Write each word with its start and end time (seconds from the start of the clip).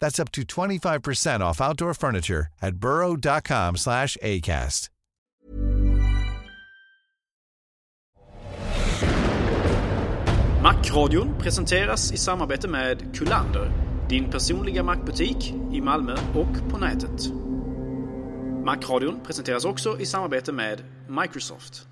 That's 0.00 0.18
up 0.18 0.30
to 0.32 0.42
25% 0.42 1.40
off 1.40 1.60
outdoor 1.60 1.94
furniture 1.94 2.46
at 2.60 2.76
burrow.com 2.76 3.76
slash 3.76 4.16
ACAST. 4.22 4.90
Macradion 10.62 11.34
presenteras 11.38 12.12
i 12.12 12.16
samarbete 12.16 12.68
med 12.68 13.16
Kullander, 13.16 13.72
din 14.08 14.30
personliga 14.30 14.82
Macbutik 14.82 15.54
i 15.72 15.80
Malmö 15.80 16.16
och 16.34 16.70
på 16.70 16.78
nätet. 16.78 17.32
Macradion 18.64 19.20
presenteras 19.26 19.64
också 19.64 20.00
i 20.00 20.06
samarbete 20.06 20.52
med 20.52 20.82
Microsoft. 21.08 21.86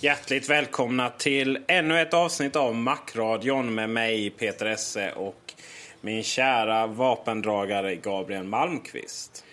Hjärtligt 0.00 0.48
välkomna 0.48 1.10
till 1.10 1.58
ännu 1.66 2.00
ett 2.00 2.14
avsnitt 2.14 2.56
av 2.56 2.74
Macradion 2.74 3.74
med 3.74 3.90
mig 3.90 4.30
Peter 4.30 4.66
Esse 4.66 5.12
och 5.12 5.52
min 6.00 6.22
kära 6.22 6.86
vapendragare 6.86 7.96
Gabriel 7.96 8.44
Malmqvist. 8.44 9.44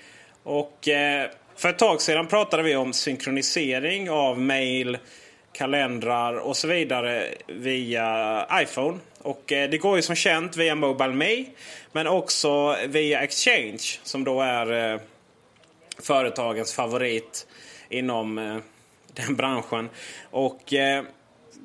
Och 0.43 0.87
eh, 0.87 1.29
för 1.55 1.69
ett 1.69 1.77
tag 1.77 2.01
sedan 2.01 2.27
pratade 2.27 2.63
vi 2.63 2.75
om 2.75 2.93
synkronisering 2.93 4.09
av 4.09 4.39
mail, 4.39 4.97
kalendrar 5.51 6.33
och 6.33 6.57
så 6.57 6.67
vidare 6.67 7.25
via 7.47 8.47
iPhone. 8.61 8.99
Och 9.21 9.51
eh, 9.51 9.69
det 9.69 9.77
går 9.77 9.95
ju 9.95 10.01
som 10.01 10.15
känt 10.15 10.57
via 10.57 10.75
Mobile 10.75 11.13
Me 11.13 11.45
men 11.91 12.07
också 12.07 12.77
via 12.87 13.21
Exchange 13.21 13.99
som 14.03 14.23
då 14.23 14.41
är 14.41 14.93
eh, 14.93 14.99
företagens 15.99 16.73
favorit 16.73 17.47
inom 17.89 18.37
eh, 18.37 18.57
den 19.15 19.35
branschen. 19.35 19.89
Och 20.31 20.73
eh, 20.73 21.03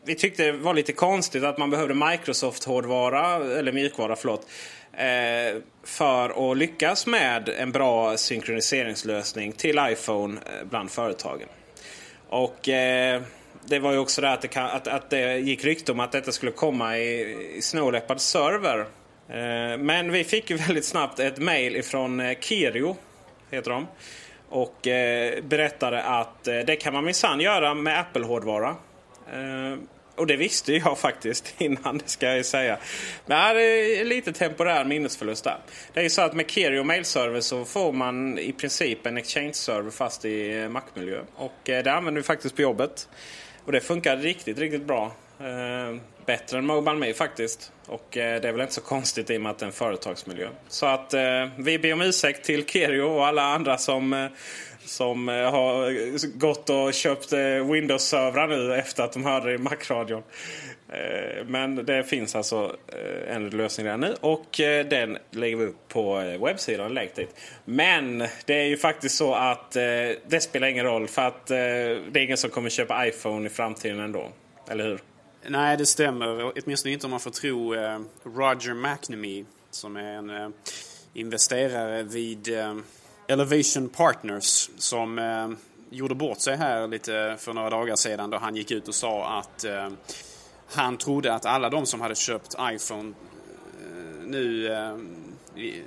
vi 0.04 0.14
tyckte 0.14 0.44
det 0.44 0.52
var 0.52 0.74
lite 0.74 0.92
konstigt 0.92 1.44
att 1.44 1.58
man 1.58 1.70
behövde 1.70 1.94
Microsoft-hårdvara, 1.94 3.58
eller 3.58 3.72
mjukvara 3.72 4.16
förlåt. 4.16 4.46
Eh, 4.92 5.62
för 5.84 6.50
att 6.50 6.56
lyckas 6.56 7.06
med 7.06 7.48
en 7.48 7.72
bra 7.72 8.16
synkroniseringslösning 8.16 9.52
till 9.52 9.78
iPhone 9.90 10.40
eh, 10.46 10.66
bland 10.70 10.90
företagen. 10.90 11.48
Och 12.28 12.68
eh, 12.68 13.22
det 13.64 13.78
var 13.78 13.92
ju 13.92 13.98
också 13.98 14.20
det 14.20 14.32
att 14.32 14.42
det, 14.42 14.48
kan, 14.48 14.66
att, 14.66 14.86
att 14.86 15.10
det 15.10 15.38
gick 15.38 15.64
rykte 15.64 15.92
om 15.92 16.00
att 16.00 16.12
detta 16.12 16.32
skulle 16.32 16.52
komma 16.52 16.98
i, 16.98 17.36
i 17.56 17.62
Snow 17.62 17.92
Leopard 17.92 18.20
server. 18.20 18.78
Eh, 19.28 19.78
men 19.78 20.12
vi 20.12 20.24
fick 20.24 20.50
ju 20.50 20.56
väldigt 20.66 20.84
snabbt 20.84 21.18
ett 21.18 21.38
mail 21.38 21.76
ifrån 21.76 22.20
eh, 22.20 22.38
Kirio, 22.40 22.96
heter 23.50 23.70
de. 23.70 23.86
Och 24.50 24.86
eh, 24.86 25.42
berättade 25.42 26.02
att 26.02 26.48
eh, 26.48 26.58
det 26.58 26.76
kan 26.76 26.92
man 26.92 27.04
minsann 27.04 27.40
göra 27.40 27.74
med 27.74 28.00
Apple-hårdvara. 28.00 28.76
Eh, 29.32 29.78
och 30.16 30.26
det 30.26 30.36
visste 30.36 30.72
jag 30.72 30.98
faktiskt 31.08 31.54
innan, 31.58 31.98
det 31.98 32.08
ska 32.08 32.36
jag 32.36 32.46
säga. 32.46 32.78
Men 33.26 33.56
det 33.56 33.62
är 33.62 34.04
lite 34.04 34.32
temporär 34.32 34.84
minnesförlust 34.84 35.44
där. 35.44 35.58
Det 35.92 36.00
är 36.00 36.04
ju 36.04 36.10
så 36.10 36.22
att 36.22 36.34
med 36.34 36.50
Kerio 36.50 36.84
mailserver 36.84 37.40
så 37.40 37.64
får 37.64 37.92
man 37.92 38.38
i 38.38 38.52
princip 38.52 39.06
en 39.06 39.18
exchange-server 39.18 39.90
fast 39.90 40.24
i 40.24 40.60
eh, 40.62 40.68
Mac-miljö. 40.68 41.20
Och 41.34 41.70
eh, 41.70 41.84
det 41.84 41.92
använder 41.92 42.20
vi 42.20 42.26
faktiskt 42.26 42.56
på 42.56 42.62
jobbet. 42.62 43.08
Och 43.64 43.72
det 43.72 43.80
funkar 43.80 44.16
riktigt, 44.16 44.58
riktigt 44.58 44.84
bra. 44.84 45.12
Eh, 45.40 45.96
bättre 46.26 46.58
än 46.58 46.66
Mobile 46.66 46.96
Me 46.96 47.14
faktiskt. 47.14 47.72
Och 47.86 48.16
eh, 48.16 48.40
det 48.40 48.48
är 48.48 48.52
väl 48.52 48.60
inte 48.60 48.74
så 48.74 48.80
konstigt 48.80 49.30
i 49.30 49.36
och 49.36 49.40
med 49.40 49.50
att 49.50 49.58
det 49.58 49.64
är 49.64 49.66
en 49.66 49.72
företagsmiljö. 49.72 50.48
Så 50.68 50.86
att 50.86 51.14
eh, 51.14 51.48
vi 51.58 51.78
ber 51.78 51.92
om 51.92 52.00
ursäkt 52.00 52.44
till 52.44 52.66
Kerio 52.66 53.02
och 53.02 53.26
alla 53.26 53.42
andra 53.42 53.78
som, 53.78 54.12
eh, 54.12 54.26
som 54.84 55.28
eh, 55.28 55.34
har 55.34 56.38
gått 56.38 56.70
och 56.70 56.94
köpt 56.94 57.32
eh, 57.32 57.38
Windows-servrar 57.72 58.48
nu 58.48 58.74
efter 58.74 59.02
att 59.02 59.12
de 59.12 59.24
hörde 59.24 59.48
det 59.48 59.54
i 59.54 59.58
Mac-radion. 59.58 60.22
Eh, 60.92 61.44
men 61.46 61.86
det 61.86 62.04
finns 62.04 62.36
alltså 62.36 62.76
eh, 62.88 63.36
en 63.36 63.50
lösning 63.50 63.86
där 63.86 63.96
nu 63.96 64.14
och 64.20 64.60
eh, 64.60 64.86
den 64.86 65.18
lägger 65.30 65.56
vi 65.56 65.64
upp 65.64 65.88
på 65.88 66.14
webbsidan. 66.16 66.94
Lägg 66.94 67.10
dit. 67.16 67.40
Men 67.64 68.18
det 68.44 68.54
är 68.54 68.66
ju 68.66 68.76
faktiskt 68.76 69.16
så 69.16 69.34
att 69.34 69.70
det 69.70 70.42
spelar 70.42 70.68
ingen 70.68 70.84
roll 70.84 71.08
för 71.08 71.22
att 71.22 71.46
det 71.46 71.56
är 72.14 72.18
ingen 72.18 72.36
som 72.36 72.50
kommer 72.50 72.70
köpa 72.70 73.06
iPhone 73.06 73.46
i 73.46 73.50
framtiden 73.50 74.00
ändå. 74.00 74.28
Eller 74.70 74.84
hur? 74.84 75.00
Nej, 75.48 75.76
det 75.76 75.86
stämmer. 75.86 76.52
Åtminstone 76.58 76.92
inte 76.92 77.06
om 77.06 77.10
man 77.10 77.20
får 77.20 77.30
tro 77.30 77.74
eh, 77.74 78.00
Roger 78.22 78.74
McNamee 78.74 79.44
som 79.70 79.96
är 79.96 80.02
en 80.02 80.30
eh, 80.30 80.48
investerare 81.14 82.02
vid 82.02 82.58
eh, 82.58 82.76
Elevation 83.28 83.88
Partners 83.88 84.70
som 84.78 85.56
gjorde 85.90 86.14
bort 86.14 86.40
sig 86.40 86.56
här 86.56 86.88
lite 86.88 87.36
för 87.38 87.52
några 87.52 87.70
dagar 87.70 87.96
sedan 87.96 88.30
då 88.30 88.38
han 88.38 88.56
gick 88.56 88.70
ut 88.70 88.88
och 88.88 88.94
sa 88.94 89.38
att 89.38 89.64
han 90.66 90.96
trodde 90.96 91.34
att 91.34 91.46
alla 91.46 91.70
de 91.70 91.86
som 91.86 92.00
hade 92.00 92.14
köpt 92.14 92.54
iPhone 92.60 93.12
nu, 94.24 94.68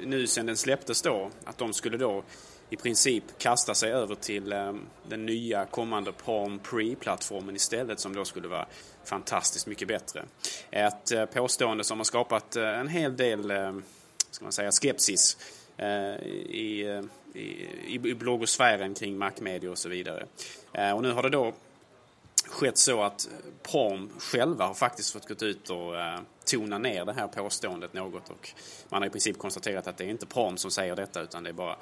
nu 0.06 0.28
sen 0.28 0.46
den 0.46 0.58
släpptes 0.58 1.02
då, 1.02 1.30
att 1.44 1.58
de 1.58 1.74
skulle 1.74 1.98
då 1.98 2.24
i 2.74 2.78
princip 2.78 3.24
kasta 3.38 3.76
sig 3.76 3.92
över 3.92 4.16
till 4.16 4.52
eh, 4.52 4.74
den 5.08 5.26
nya 5.26 5.66
kommande 5.66 6.12
Palm 6.12 6.60
Pre-plattformen 6.60 7.56
istället 7.56 8.00
som 8.00 8.16
då 8.16 8.26
skulle 8.26 8.48
vara 8.48 8.66
fantastiskt 9.04 9.68
mycket 9.68 9.88
bättre. 9.88 10.26
Ett 10.72 11.12
eh, 11.12 11.26
påstående 11.26 11.84
som 11.84 12.00
har 12.00 12.04
skapat 12.04 12.56
eh, 12.56 12.80
en 12.80 12.88
hel 12.88 13.18
del 13.18 13.42
ska 14.32 14.46
man 14.46 14.52
säga, 14.52 14.72
skepsis 14.72 15.38
i, 16.50 16.82
i, 17.34 17.94
i 17.94 18.00
bloggosfären 18.00 18.94
kring 18.94 19.18
Mac-media 19.18 19.72
och 19.72 19.78
så 19.78 19.90
vidare. 19.90 20.26
Och 20.96 21.02
nu 21.02 21.12
har 21.12 21.24
det 21.24 21.30
då 21.30 21.54
skett 22.48 22.78
så 22.78 23.02
att 23.02 23.30
Palm 23.72 24.10
själva 24.20 24.66
har 24.66 24.74
faktiskt 24.74 25.14
fått 25.14 25.28
gått 25.28 25.44
ut 25.44 25.70
och 25.70 25.94
tona 26.46 26.78
ner 26.78 27.06
det 27.06 27.14
här 27.14 27.28
påståendet 27.28 27.94
något 27.94 28.30
och 28.30 28.50
man 28.90 29.02
har 29.02 29.08
i 29.08 29.10
princip 29.10 29.38
konstaterat 29.38 29.88
att 29.88 29.98
det 29.98 30.04
är 30.04 30.10
inte 30.10 30.26
Palm 30.26 30.58
som 30.58 30.72
säger 30.72 30.96
detta 30.96 31.22
utan 31.22 31.44
det 31.44 31.50
är 31.50 31.54
bara 31.54 31.78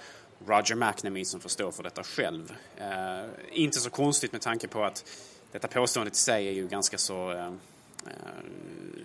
Roger 0.45 0.75
McNamee 0.75 1.25
som 1.25 1.39
får 1.39 1.49
stå 1.49 1.71
för 1.71 1.83
detta 1.83 2.03
själv. 2.03 2.53
Eh, 2.77 3.25
inte 3.51 3.79
så 3.79 3.89
konstigt 3.89 4.31
med 4.31 4.41
tanke 4.41 4.67
på 4.67 4.83
att 4.83 5.05
detta 5.51 5.67
påståendet 5.67 6.13
i 6.13 6.17
sig 6.17 6.47
är 6.47 6.51
ju 6.51 6.67
ganska 6.67 6.97
så 6.97 7.31
eh, 7.31 7.47
eh 7.47 7.53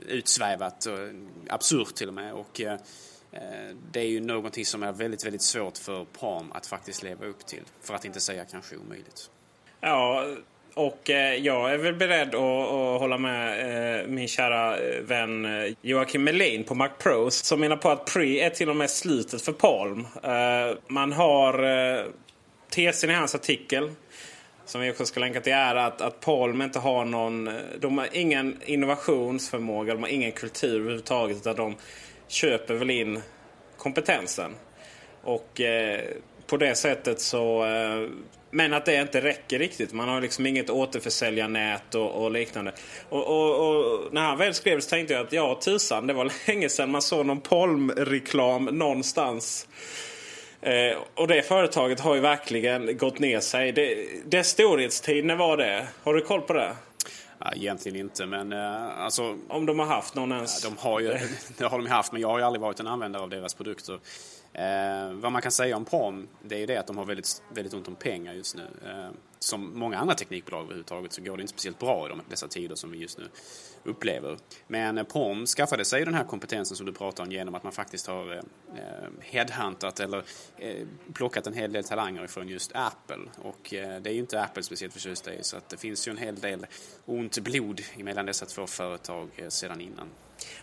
utsvävat 0.06 0.86
och 0.86 0.98
absurt 1.48 1.94
till 1.94 2.08
och 2.08 2.14
med 2.14 2.34
och 2.34 2.60
eh, 2.60 2.72
eh, 3.32 3.76
det 3.92 4.00
är 4.00 4.08
ju 4.08 4.20
någonting 4.20 4.66
som 4.66 4.82
är 4.82 4.92
väldigt, 4.92 5.24
väldigt 5.24 5.42
svårt 5.42 5.78
för 5.78 6.04
Palm 6.04 6.52
att 6.52 6.66
faktiskt 6.66 7.02
leva 7.02 7.26
upp 7.26 7.46
till. 7.46 7.62
För 7.80 7.94
att 7.94 8.04
inte 8.04 8.20
säga 8.20 8.44
kanske 8.44 8.76
omöjligt. 8.76 9.30
Ja, 9.80 10.36
och 10.76 11.11
eh, 11.11 11.34
jag 11.34 11.73
är 11.73 11.78
väl 11.78 11.94
beredd 11.94 12.28
att, 12.28 12.73
att 12.73 13.00
hålla 13.00 13.19
med 13.19 14.00
eh, 14.00 14.06
min 14.06 14.28
kära 14.28 14.78
eh, 14.78 15.02
vän 15.02 15.44
eh, 15.44 15.73
Joakim 15.82 16.25
Melin 16.25 16.64
på 16.64 16.75
Mac 16.75 16.88
Pro 16.88 17.31
som 17.31 17.61
menar 17.61 17.76
på 17.76 17.90
att 17.90 18.12
Pre 18.12 18.40
är 18.40 18.50
till 18.50 18.70
och 18.70 18.76
med 18.76 18.90
slutet 18.90 19.43
för 19.43 19.52
Palm. 19.52 20.06
Eh, 20.23 20.78
man 20.88 21.12
har 21.12 21.62
eh, 21.64 22.05
tesen 22.70 23.11
i 23.11 23.12
hans 23.12 23.34
artikel 23.34 23.90
som 24.67 24.81
vi 24.81 24.90
också 24.90 25.06
ska 25.06 25.20
länka 25.20 25.40
till 25.40 25.52
är 25.52 25.75
att, 25.75 26.00
att 26.00 26.20
Palm 26.20 26.62
inte 26.62 26.78
har 26.78 27.05
någon... 27.05 27.49
Eh, 27.49 27.55
de 27.81 27.99
har 27.99 28.08
ingen 28.12 28.61
innovationsförmåga, 28.64 29.94
de 29.94 30.02
har 30.02 30.11
ingen 30.11 30.32
kultur 30.32 30.81
överhuvudtaget. 30.81 31.37
Utan 31.37 31.56
de 31.56 31.76
köper 32.28 32.75
väl 32.75 32.90
in 32.90 33.23
kompetensen. 33.76 34.55
Och 35.23 35.61
eh, 35.61 36.00
på 36.46 36.56
det 36.56 36.75
sättet 36.75 37.20
så... 37.20 37.64
Eh, 37.64 38.08
men 38.56 38.74
att 38.74 38.84
det 38.84 39.00
inte 39.00 39.20
räcker 39.20 39.58
riktigt. 39.58 39.92
Man 39.92 40.08
har 40.08 40.20
liksom 40.20 40.46
inget 40.46 40.70
återförsäljarnät 40.70 41.94
och, 41.94 42.24
och 42.24 42.30
liknande. 42.30 42.72
Och, 43.08 43.26
och, 43.26 43.68
och, 43.68 44.12
när 44.12 44.22
han 44.22 44.38
väl 44.38 44.54
skrev 44.54 44.80
så 44.80 44.90
tänkte 44.90 45.14
jag 45.14 45.26
att 45.26 45.32
ja, 45.32 45.60
tusan, 45.64 46.06
det 46.06 46.12
var 46.12 46.32
länge 46.46 46.68
sedan 46.68 46.90
man 46.90 47.02
såg 47.02 47.26
någon 47.26 47.40
Palm-reklam 47.40 48.64
någonstans. 48.64 49.68
Eh, 50.60 50.98
och 51.14 51.28
det 51.28 51.42
företaget 51.42 52.00
har 52.00 52.14
ju 52.14 52.20
verkligen 52.20 52.96
gått 52.96 53.18
ner 53.18 53.40
sig. 53.40 53.72
Det, 53.72 54.06
dess 54.24 54.48
storhetstid, 54.48 55.24
när 55.24 55.36
var 55.36 55.56
det? 55.56 55.86
Har 56.02 56.14
du 56.14 56.20
koll 56.20 56.40
på 56.40 56.52
det? 56.52 56.72
Ja, 57.38 57.52
egentligen 57.56 58.00
inte, 58.00 58.26
men 58.26 58.52
uh, 58.52 59.00
alltså... 59.04 59.36
Om 59.48 59.66
de 59.66 59.78
har 59.78 59.86
haft 59.86 60.14
någon 60.14 60.32
ens? 60.32 60.64
Ja, 60.64 60.70
de 60.70 60.88
har 60.88 61.00
ju, 61.00 61.08
det 61.58 61.64
har 61.64 61.78
de 61.78 61.86
haft, 61.86 62.12
men 62.12 62.20
jag 62.20 62.28
har 62.28 62.38
ju 62.38 62.44
aldrig 62.44 62.60
varit 62.60 62.80
en 62.80 62.86
användare 62.86 63.22
av 63.22 63.28
deras 63.28 63.54
produkter. 63.54 63.98
Eh, 64.56 65.12
vad 65.12 65.32
man 65.32 65.42
kan 65.42 65.52
säga 65.52 65.76
om 65.76 65.84
Prom, 65.84 66.28
det 66.42 66.54
är 66.54 66.58
ju 66.58 66.66
det 66.66 66.76
att 66.76 66.86
de 66.86 66.98
har 66.98 67.04
väldigt, 67.04 67.42
väldigt 67.48 67.74
ont 67.74 67.88
om 67.88 67.94
pengar 67.94 68.32
just 68.32 68.56
nu. 68.56 68.66
Eh, 68.84 69.10
som 69.38 69.78
många 69.78 69.98
andra 69.98 70.14
teknikbolag 70.14 70.62
överhuvudtaget 70.62 71.12
så 71.12 71.22
går 71.22 71.36
det 71.36 71.40
inte 71.40 71.52
speciellt 71.52 71.78
bra 71.78 72.06
i 72.06 72.08
de, 72.08 72.22
dessa 72.28 72.48
tider 72.48 72.74
som 72.74 72.90
vi 72.90 72.98
just 72.98 73.18
nu 73.18 73.24
upplever. 73.84 74.36
Men 74.66 74.98
eh, 74.98 75.04
Prom 75.04 75.46
skaffade 75.46 75.84
sig 75.84 76.04
den 76.04 76.14
här 76.14 76.24
kompetensen 76.24 76.76
som 76.76 76.86
du 76.86 76.92
pratar 76.92 77.24
om 77.24 77.32
genom 77.32 77.54
att 77.54 77.62
man 77.62 77.72
faktiskt 77.72 78.06
har 78.06 78.32
eh, 78.32 78.38
eh 78.38 79.08
headhuntat 79.20 80.00
eller 80.00 80.22
eh, 80.58 80.86
plockat 81.14 81.46
en 81.46 81.54
hel 81.54 81.72
del 81.72 81.84
talanger 81.84 82.26
från 82.26 82.48
just 82.48 82.72
Apple. 82.74 83.22
Och 83.42 83.74
eh, 83.74 84.00
det 84.00 84.10
är 84.10 84.14
ju 84.14 84.20
inte 84.20 84.42
Apple 84.42 84.62
speciellt 84.62 84.92
förtjusta 84.92 85.34
i 85.34 85.42
så 85.42 85.56
att 85.56 85.68
det 85.68 85.76
finns 85.76 86.08
ju 86.08 86.10
en 86.10 86.18
hel 86.18 86.36
del 86.36 86.66
ont 87.04 87.38
blod 87.38 87.80
mellan 87.96 88.26
dessa 88.26 88.46
två 88.46 88.66
företag 88.66 89.28
eh, 89.36 89.48
sedan 89.48 89.80
innan. 89.80 90.08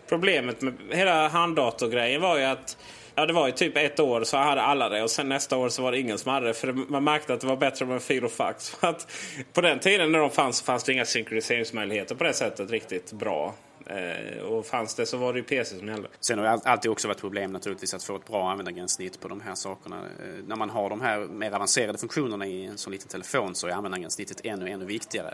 Problemet 0.08 0.62
med 0.62 0.74
hela 0.92 1.28
handdatorgrejen 1.28 2.22
var 2.22 2.38
ju 2.38 2.44
att 2.44 2.78
Ja, 3.16 3.26
det 3.26 3.34
var 3.34 3.48
ju 3.48 3.54
typ 3.54 3.78
ett 3.78 4.00
år 4.00 4.24
så 4.24 4.38
hade 4.38 4.62
alla 4.62 4.90
det 4.90 5.04
och 5.04 5.12
sen 5.12 5.30
nästa 5.30 5.58
år 5.58 5.70
så 5.70 5.82
var 5.82 5.92
det 5.92 6.00
ingen 6.00 6.18
som 6.18 6.32
hade 6.32 6.48
det. 6.48 6.54
För 6.54 6.74
man 6.74 7.04
märkte 7.04 7.34
att 7.34 7.42
det 7.42 7.48
var 7.48 7.56
bättre 7.56 7.86
med 7.86 8.02
fil 8.02 8.26
och 8.26 8.32
fax. 8.32 8.70
För 8.70 8.88
att 8.88 9.08
på 9.54 9.62
den 9.62 9.80
tiden 9.80 10.12
när 10.12 10.20
de 10.20 10.30
fanns 10.30 10.58
så 10.58 10.66
fanns 10.66 10.84
det 10.84 10.94
inga 10.94 11.06
synkroniseringsmöjligheter 11.06 12.16
på 12.16 12.24
det 12.24 12.34
sättet 12.34 12.72
riktigt 12.72 13.12
bra. 13.12 13.54
Eh, 13.86 14.44
och 14.44 14.66
fanns 14.66 14.96
det 14.96 15.06
så 15.06 15.18
var 15.18 15.34
det 15.34 15.40
ju 15.40 15.44
PC 15.44 15.78
som 15.78 15.88
gällde. 15.88 16.08
Sen 16.20 16.40
har 16.40 16.46
det 16.46 16.52
alltid 16.70 16.92
också 16.92 17.08
varit 17.08 17.20
problem 17.20 17.52
naturligtvis 17.52 17.94
att 17.94 18.04
få 18.04 18.16
ett 18.16 18.28
bra 18.28 18.52
användargränssnitt 18.52 19.20
på 19.20 19.28
de 19.28 19.42
här 19.42 19.56
sakerna. 19.56 19.98
Eh, 19.98 20.44
när 20.48 20.56
man 20.56 20.70
har 20.70 20.90
de 20.90 21.02
här 21.02 21.20
mer 21.20 21.52
avancerade 21.52 21.98
funktionerna 21.98 22.48
i 22.48 22.66
en 22.66 22.78
sån 22.78 22.94
liten 22.94 23.08
telefon 23.08 23.56
så 23.56 23.68
är 23.68 23.72
användargränssnittet 23.72 24.42
ännu, 24.44 24.70
ännu 24.70 24.86
viktigare. 24.86 25.34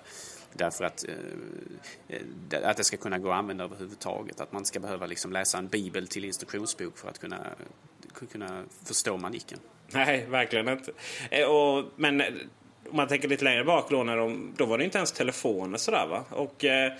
Därför 0.54 0.84
att, 0.84 1.06
eh, 1.08 1.14
eh, 2.08 2.70
att 2.70 2.78
det 2.78 2.84
ska 2.84 2.98
kunna 2.98 3.20
gå 3.20 3.32
att 3.32 3.38
använda 3.38 3.64
överhuvudtaget. 3.64 4.42
Att 4.42 4.52
man 4.52 4.66
ska 4.66 4.80
behöva 4.80 5.06
liksom 5.06 5.32
läsa 5.32 5.58
en 5.58 5.68
bibel 5.68 6.08
till 6.08 6.26
instruktionsbok 6.26 6.98
för 6.98 7.10
att 7.10 7.20
kunna, 7.20 7.48
kunna 8.32 8.64
förstå 8.86 9.18
manicken. 9.18 9.60
Nej, 9.88 10.26
verkligen 10.26 10.70
inte. 10.70 10.92
Eh, 11.32 11.46
och, 11.46 11.86
men 11.96 12.22
eh, 12.22 12.28
om 12.90 12.98
man 12.98 13.08
tänker 13.08 13.28
lite 13.28 13.44
längre 13.44 13.64
bak 13.64 13.90
då, 13.90 14.04
när 14.04 14.18
de, 14.18 14.54
då 14.58 14.66
var 14.66 14.78
det 14.78 14.84
inte 14.84 14.98
ens 14.98 15.12
telefoner 15.12 15.78
sådär 15.78 16.08
va. 16.08 16.24
Och 16.30 16.66
eh, 16.66 16.94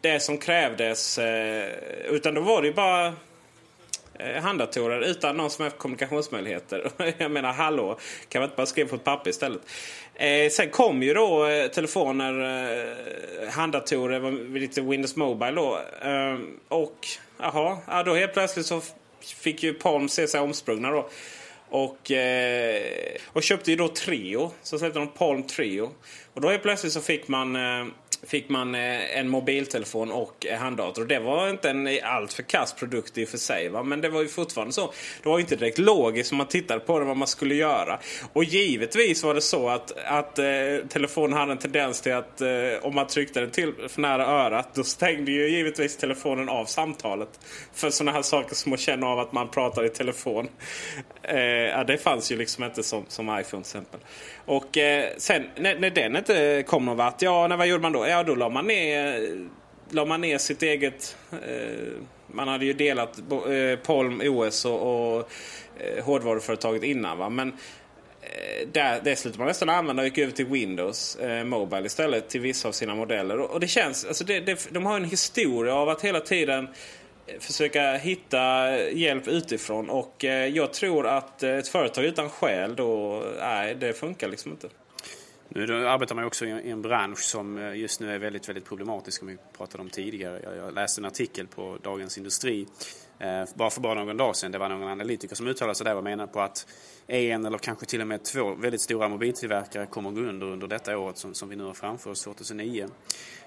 det 0.00 0.20
som 0.20 0.38
krävdes, 0.38 1.18
eh, 1.18 1.72
utan 2.04 2.34
då 2.34 2.40
var 2.40 2.62
det 2.62 2.68
ju 2.68 2.74
bara 2.74 3.14
Eh, 4.24 4.42
handdatorer 4.42 5.00
utan 5.00 5.36
någon 5.36 5.50
som 5.50 5.62
har 5.62 5.70
kommunikationsmöjligheter. 5.70 6.90
Jag 7.18 7.30
menar 7.30 7.52
hallå, 7.52 7.98
kan 8.28 8.40
man 8.40 8.46
inte 8.46 8.56
bara 8.56 8.66
skriva 8.66 8.88
på 8.88 8.96
ett 8.96 9.04
papper 9.04 9.30
istället? 9.30 9.60
Eh, 10.14 10.50
sen 10.50 10.70
kom 10.70 11.02
ju 11.02 11.14
då 11.14 11.46
eh, 11.46 11.66
telefoner, 11.66 12.40
eh, 13.42 13.48
handdatorer, 13.48 14.58
lite 14.58 14.80
Windows 14.80 15.16
Mobile 15.16 15.52
då. 15.52 15.78
Eh, 16.02 16.38
och 16.68 17.06
jaha, 17.38 17.78
ja, 17.86 18.02
då 18.02 18.14
helt 18.14 18.32
plötsligt 18.32 18.66
så 18.66 18.80
fick 19.20 19.62
ju 19.62 19.74
Palm 19.74 20.08
se 20.08 20.26
sig 20.26 20.40
omsprungna 20.40 20.90
då. 20.90 21.08
Och, 21.68 22.10
eh, 22.10 22.82
och 23.26 23.42
köpte 23.42 23.70
ju 23.70 23.76
då 23.76 23.88
Trio. 23.88 24.50
Så 24.62 24.78
släppte 24.78 24.98
de 24.98 25.08
Palm 25.08 25.42
Trio. 25.42 25.90
Och 26.34 26.40
då 26.40 26.48
helt 26.48 26.62
plötsligt 26.62 26.92
så 26.92 27.00
fick 27.00 27.28
man 27.28 27.56
eh, 27.56 27.86
fick 28.30 28.48
man 28.48 28.74
eh, 28.74 29.18
en 29.18 29.28
mobiltelefon 29.28 30.10
och 30.10 30.46
handdator. 30.58 31.04
Det 31.04 31.18
var 31.18 31.48
inte 31.48 31.70
en 31.70 31.88
alltför 32.02 32.42
kass 32.42 32.72
produkt 32.72 33.18
i 33.18 33.24
och 33.24 33.28
för 33.28 33.38
sig. 33.38 33.68
Va? 33.68 33.82
Men 33.82 34.00
det 34.00 34.08
var 34.08 34.22
ju 34.22 34.28
fortfarande 34.28 34.72
så. 34.72 34.92
Det 35.22 35.28
var 35.28 35.40
inte 35.40 35.56
direkt 35.56 35.78
logiskt 35.78 36.32
om 36.32 36.38
man 36.38 36.46
tittade 36.46 36.80
på 36.80 36.98
det 36.98 37.04
vad 37.04 37.16
man 37.16 37.28
skulle 37.28 37.54
göra. 37.54 37.98
Och 38.32 38.44
givetvis 38.44 39.24
var 39.24 39.34
det 39.34 39.40
så 39.40 39.68
att, 39.68 39.92
att 40.04 40.38
eh, 40.38 40.44
telefonen 40.88 41.38
hade 41.38 41.52
en 41.52 41.58
tendens 41.58 42.00
till 42.00 42.12
att 42.12 42.40
eh, 42.40 42.48
om 42.82 42.94
man 42.94 43.06
tryckte 43.06 43.40
den 43.40 43.50
till 43.50 43.72
för 43.88 44.00
nära 44.00 44.26
örat 44.26 44.74
då 44.74 44.84
stängde 44.84 45.32
ju 45.32 45.48
givetvis 45.48 45.96
telefonen 45.96 46.48
av 46.48 46.64
samtalet. 46.64 47.28
För 47.74 47.90
sådana 47.90 48.12
här 48.12 48.22
saker 48.22 48.54
som 48.54 48.72
att 48.72 48.80
känna 48.80 49.06
av 49.06 49.18
att 49.18 49.32
man 49.32 49.48
pratar 49.48 49.84
i 49.84 49.88
telefon. 49.88 50.48
Eh, 51.22 51.84
det 51.86 52.02
fanns 52.02 52.32
ju 52.32 52.36
liksom 52.36 52.64
inte 52.64 52.82
som, 52.82 53.04
som 53.08 53.26
iPhone 53.26 53.44
till 53.44 53.58
exempel. 53.60 54.00
Och 54.44 54.78
eh, 54.78 55.08
sen 55.16 55.46
när, 55.56 55.78
när 55.78 55.90
den 55.90 56.16
inte 56.16 56.64
kom 56.66 56.84
någon 56.84 56.96
vart, 56.96 57.22
ja 57.22 57.46
när, 57.48 57.56
vad 57.56 57.66
gjorde 57.66 57.82
man 57.82 57.92
då? 57.92 58.06
Ja 58.06 58.19
då 58.24 58.34
la 58.34 58.48
man 58.48 58.66
ner, 58.66 59.14
eh, 59.14 59.38
la 59.90 60.04
man 60.04 60.20
ner 60.20 60.38
sitt 60.38 60.62
eget... 60.62 61.16
Eh, 61.32 61.92
man 62.32 62.48
hade 62.48 62.64
ju 62.64 62.72
delat 62.72 63.18
eh, 63.18 63.78
Palm 63.78 64.20
OS 64.24 64.64
och, 64.64 65.16
och 65.16 65.30
eh, 65.78 66.04
hårdvaruföretaget 66.04 66.82
innan 66.82 67.18
va. 67.18 67.28
Men 67.28 67.48
eh, 68.22 68.68
där, 68.72 69.00
det 69.04 69.16
slutade 69.16 69.38
man 69.38 69.48
nästan 69.48 69.68
använda 69.68 70.02
och 70.02 70.08
gick 70.08 70.18
över 70.18 70.32
till 70.32 70.46
Windows 70.46 71.16
eh, 71.16 71.44
Mobile 71.44 71.86
istället 71.86 72.28
till 72.28 72.40
vissa 72.40 72.68
av 72.68 72.72
sina 72.72 72.94
modeller. 72.94 73.40
Och, 73.40 73.50
och 73.50 73.60
det 73.60 73.68
känns, 73.68 74.04
alltså 74.04 74.24
det, 74.24 74.40
det, 74.40 74.68
de 74.70 74.86
har 74.86 74.96
en 74.96 75.04
historia 75.04 75.74
av 75.74 75.88
att 75.88 76.02
hela 76.02 76.20
tiden 76.20 76.68
eh, 77.26 77.40
försöka 77.40 77.96
hitta 77.96 78.78
hjälp 78.90 79.28
utifrån. 79.28 79.90
Och 79.90 80.24
eh, 80.24 80.46
jag 80.46 80.72
tror 80.72 81.06
att 81.06 81.42
eh, 81.42 81.50
ett 81.50 81.68
företag 81.68 82.04
utan 82.04 82.30
själ 82.30 82.76
då, 82.76 83.22
nej 83.40 83.74
det 83.74 83.92
funkar 83.92 84.28
liksom 84.28 84.50
inte. 84.50 84.68
Nu 85.52 85.88
arbetar 85.88 86.14
man 86.14 86.24
också 86.24 86.46
i 86.46 86.70
en 86.70 86.82
bransch 86.82 87.18
som 87.18 87.58
eh, 87.58 87.76
just 87.76 88.00
nu 88.00 88.14
är 88.14 88.18
väldigt, 88.18 88.48
väldigt 88.48 88.64
problematisk 88.64 89.18
som 89.18 89.28
vi 89.28 89.36
pratade 89.56 89.82
om 89.82 89.90
tidigare. 89.90 90.56
Jag 90.56 90.74
läste 90.74 91.00
en 91.00 91.04
artikel 91.04 91.46
på 91.46 91.78
Dagens 91.82 92.18
Industri 92.18 92.66
eh, 93.18 93.44
bara 93.54 93.70
för 93.70 93.80
bara 93.80 94.04
någon 94.04 94.16
dag 94.16 94.36
sedan. 94.36 94.52
Det 94.52 94.58
var 94.58 94.68
någon 94.68 94.88
analytiker 94.88 95.36
som 95.36 95.46
uttalade 95.46 95.74
sig 95.74 95.84
där 95.84 95.96
och 95.96 96.04
menade 96.04 96.32
på 96.32 96.40
att 96.40 96.66
en 97.06 97.46
eller 97.46 97.58
kanske 97.58 97.86
till 97.86 98.00
och 98.00 98.06
med 98.06 98.24
två 98.24 98.54
väldigt 98.54 98.80
stora 98.80 99.08
mobiltillverkare 99.08 99.86
kommer 99.86 100.10
gå 100.10 100.20
under 100.20 100.46
under 100.46 100.66
detta 100.66 100.98
året 100.98 101.18
som, 101.18 101.34
som 101.34 101.48
vi 101.48 101.56
nu 101.56 101.64
har 101.64 101.74
framför 101.74 102.10
oss, 102.10 102.22
2009. 102.24 102.82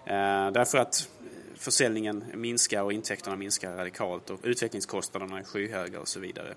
Eh, 0.06 0.51
därför 0.51 0.77
att 0.77 1.10
försäljningen 1.56 2.24
minskar 2.34 2.82
och 2.84 2.94
intäkterna 2.94 3.36
minskar 3.36 3.75
radikalt 3.75 4.30
och 4.30 4.39
utvecklingskostnaderna 4.44 5.39
är 5.39 5.44
skyhöga 5.44 6.00
och 6.00 6.08
så 6.08 6.20
vidare. 6.20 6.56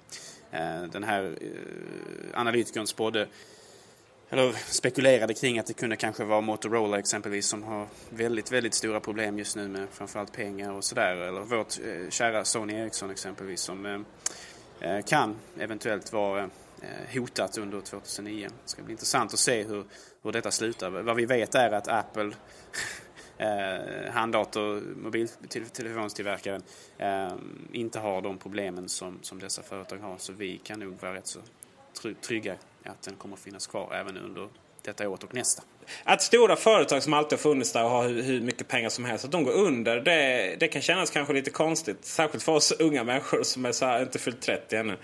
Den 0.93 1.05
här 1.05 1.39
analytikern 2.35 2.87
spådde 2.87 3.29
eller 4.31 4.53
spekulerade 4.53 5.35
kring 5.35 5.59
att 5.59 5.67
det 5.67 5.73
kunde 5.73 5.97
kanske 5.97 6.25
vara 6.25 6.41
Motorola 6.41 6.99
exempelvis 6.99 7.47
som 7.47 7.63
har 7.63 7.87
väldigt, 8.11 8.53
väldigt 8.53 8.75
stora 8.75 9.01
problem 9.01 9.39
just 9.39 9.57
nu 9.57 9.69
med 9.69 9.89
framförallt 9.93 10.33
pengar 10.33 10.73
och 10.73 10.85
sådär. 10.85 11.17
Eller 11.17 11.41
vårt 11.41 11.79
eh, 11.79 12.11
kära 12.11 12.45
Sony 12.45 12.75
Ericsson 12.75 13.11
exempelvis 13.11 13.61
som 13.61 13.87
eh, 13.87 14.01
eh, 14.91 15.05
kan 15.05 15.37
eventuellt 15.59 16.13
vara 16.13 16.43
eh, 16.83 17.15
hotat 17.21 17.59
under 17.59 17.81
2009. 17.81 18.49
Det 18.65 18.71
ska 18.71 18.83
bli 18.83 18.93
intressant 18.93 19.33
att 19.33 19.39
se 19.39 19.63
hur, 19.63 19.85
hur 20.23 20.33
detta 20.33 20.51
slutar. 20.51 20.91
Vad 20.91 21.17
vi 21.17 21.27
vet 21.27 21.55
är 21.55 21.71
att 21.71 21.89
Apple 21.89 22.33
eh, 23.39 24.13
handdator 24.13 24.81
mobiltelefonstillverkaren 24.97 26.63
eh, 26.99 27.33
inte 27.73 27.99
har 27.99 28.23
de 28.23 28.39
problemen 28.39 28.89
som, 28.89 29.19
som 29.23 29.39
dessa 29.39 29.63
företag 29.63 29.99
har. 29.99 30.19
Så 30.19 30.33
vi 30.33 30.59
kan 30.59 30.81
nog 30.81 31.01
vara 31.01 31.15
rätt 31.15 31.27
så 31.27 31.41
trygga 32.21 32.57
att 32.91 33.03
den 33.03 33.15
kommer 33.15 33.35
att 33.35 33.43
finnas 33.43 33.67
kvar 33.67 33.95
även 33.95 34.17
under 34.17 34.49
detta 34.83 35.09
året 35.09 35.25
och 35.25 35.35
nästa. 35.35 35.63
Att 36.05 36.23
stora 36.23 36.57
företag 36.57 37.03
som 37.03 37.13
alltid 37.13 37.39
har 37.39 37.43
funnits 37.43 37.73
där 37.73 37.85
och 37.85 37.91
har 37.91 38.09
hur, 38.09 38.23
hur 38.23 38.41
mycket 38.41 38.69
pengar 38.69 38.89
som 38.89 39.05
helst, 39.05 39.25
att 39.25 39.33
de 39.33 39.45
går 39.45 39.53
under, 39.53 40.01
det, 40.01 40.57
det, 40.61 40.69
kan 40.69 40.83
kännas 40.83 41.11
kanske 41.11 41.35
lite 41.35 41.51
konstigt. 41.51 42.05
Särskilt 42.05 42.45
för 42.45 42.53
oss 42.53 42.73
unga 42.73 43.05
människor 43.05 43.43
som 43.43 43.65
är 43.65 43.73
så 43.73 43.87
här, 43.87 44.03
inte 44.03 44.19
fyllt 44.19 44.43
30 44.43 44.77
ännu. 44.77 44.97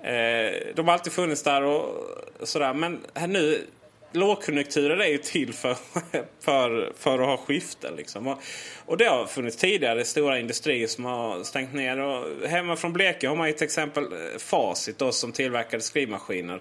Eh, 0.00 0.74
de 0.74 0.86
har 0.86 0.92
alltid 0.92 1.12
funnits 1.12 1.42
där 1.42 1.62
och 1.62 2.08
sådär. 2.42 2.74
Men 2.74 3.00
nu, 3.28 3.66
lågkonjunkturer 4.12 4.96
är 4.96 5.08
ju 5.08 5.18
till 5.18 5.52
för, 5.52 5.76
för, 6.40 6.92
för 6.98 7.18
att 7.18 7.26
ha 7.26 7.36
skiften. 7.36 7.96
Liksom. 7.96 8.26
Och, 8.26 8.38
och 8.86 8.96
det 8.96 9.04
har 9.04 9.26
funnits 9.26 9.56
tidigare 9.56 10.04
stora 10.04 10.38
industrier 10.38 10.86
som 10.86 11.04
har 11.04 11.44
stängt 11.44 11.74
ner. 11.74 11.98
Och 11.98 12.48
hemma 12.48 12.76
från 12.76 12.92
Blekinge 12.92 13.28
har 13.28 13.36
man 13.36 13.48
ju 13.48 13.52
till 13.52 13.64
exempel 13.64 14.04
eh, 14.04 14.38
Facit 14.38 14.98
då, 14.98 15.12
som 15.12 15.32
tillverkade 15.32 15.82
skrivmaskiner. 15.82 16.60